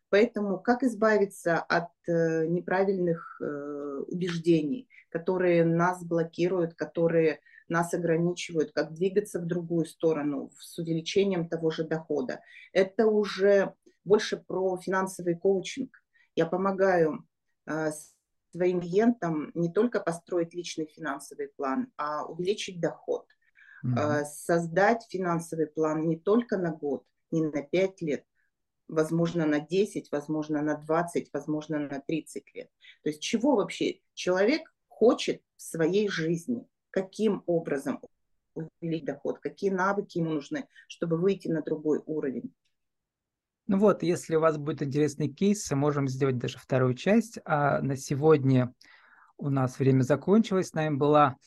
Поэтому 0.09 0.59
как 0.59 0.83
избавиться 0.83 1.59
от 1.59 1.89
э, 2.07 2.47
неправильных 2.47 3.39
э, 3.41 4.03
убеждений, 4.07 4.89
которые 5.09 5.63
нас 5.63 6.03
блокируют, 6.03 6.73
которые 6.73 7.41
нас 7.67 7.93
ограничивают, 7.93 8.71
как 8.71 8.93
двигаться 8.93 9.39
в 9.39 9.45
другую 9.45 9.85
сторону 9.85 10.51
с 10.59 10.79
увеличением 10.79 11.47
того 11.47 11.69
же 11.69 11.83
дохода. 11.83 12.41
Это 12.73 13.05
уже 13.05 13.75
больше 14.03 14.37
про 14.37 14.77
финансовый 14.77 15.35
коучинг. 15.35 15.91
Я 16.35 16.47
помогаю 16.47 17.25
э, 17.67 17.91
своим 18.51 18.81
клиентам 18.81 19.51
не 19.53 19.71
только 19.71 19.99
построить 19.99 20.53
личный 20.53 20.85
финансовый 20.85 21.47
план, 21.47 21.91
а 21.97 22.25
увеличить 22.25 22.79
доход, 22.79 23.25
mm-hmm. 23.85 24.25
создать 24.25 25.05
финансовый 25.09 25.67
план 25.67 26.07
не 26.07 26.17
только 26.17 26.57
на 26.57 26.71
год, 26.71 27.05
не 27.31 27.43
на 27.43 27.61
5 27.61 28.01
лет, 28.01 28.25
возможно, 28.87 29.45
на 29.45 29.59
10, 29.59 30.11
возможно, 30.11 30.61
на 30.61 30.75
20, 30.75 31.29
возможно, 31.33 31.79
на 31.79 31.99
30 31.99 32.55
лет. 32.55 32.69
То 33.03 33.09
есть 33.09 33.21
чего 33.21 33.55
вообще 33.55 33.99
человек 34.13 34.73
хочет 34.87 35.41
в 35.55 35.61
своей 35.61 36.09
жизни– 36.09 36.67
каким 36.91 37.43
образом 37.45 38.01
увеличить 38.53 39.05
доход, 39.05 39.39
какие 39.39 39.69
навыки 39.69 40.17
ему 40.17 40.31
нужны, 40.31 40.67
чтобы 40.87 41.17
выйти 41.17 41.47
на 41.47 41.61
другой 41.61 42.01
уровень. 42.05 42.53
Ну 43.69 43.77
вот, 43.77 44.01
если 44.01 44.35
у 44.35 44.39
вас 44.39 44.57
будет 44.57 44.81
интересный 44.81 45.27
кейс, 45.27 45.69
можем 45.69 46.07
сделать 46.07 46.39
даже 46.39 46.57
вторую 46.57 46.95
часть. 46.95 47.37
А 47.45 47.79
на 47.83 47.95
сегодня 47.97 48.73
у 49.37 49.51
нас 49.51 49.77
время 49.77 50.01
закончилось. 50.01 50.69
С 50.69 50.73
нами 50.73 50.95
была 50.95 51.37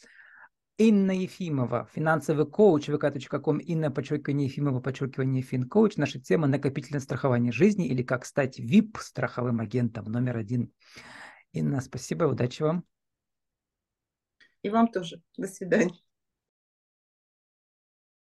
Инна 0.79 1.11
Ефимова, 1.11 1.89
финансовый 1.93 2.47
коуч, 2.47 2.89
vk.com, 2.89 3.59
Инна, 3.59 3.91
подчеркивание 3.91 4.47
Ефимова, 4.47 4.79
подчеркивание 4.79 5.43
финкоуч. 5.43 5.97
Наша 5.97 6.21
тема– 6.21 6.47
накопительное 6.49 7.01
страхование 7.01 7.51
жизни 7.51 7.89
или 7.89 8.05
как 8.05 8.25
стать 8.25 8.61
VIP 8.61 9.01
страховым 9.01 9.59
агентом 9.59 10.05
номер 10.05 10.37
один. 10.37 10.73
Инна, 11.53 11.81
спасибо, 11.81 12.27
удачи 12.27 12.63
вам. 12.63 12.85
И 14.63 14.71
вам 14.71 14.87
тоже. 14.93 15.21
До 15.37 15.49
свидания. 15.49 15.99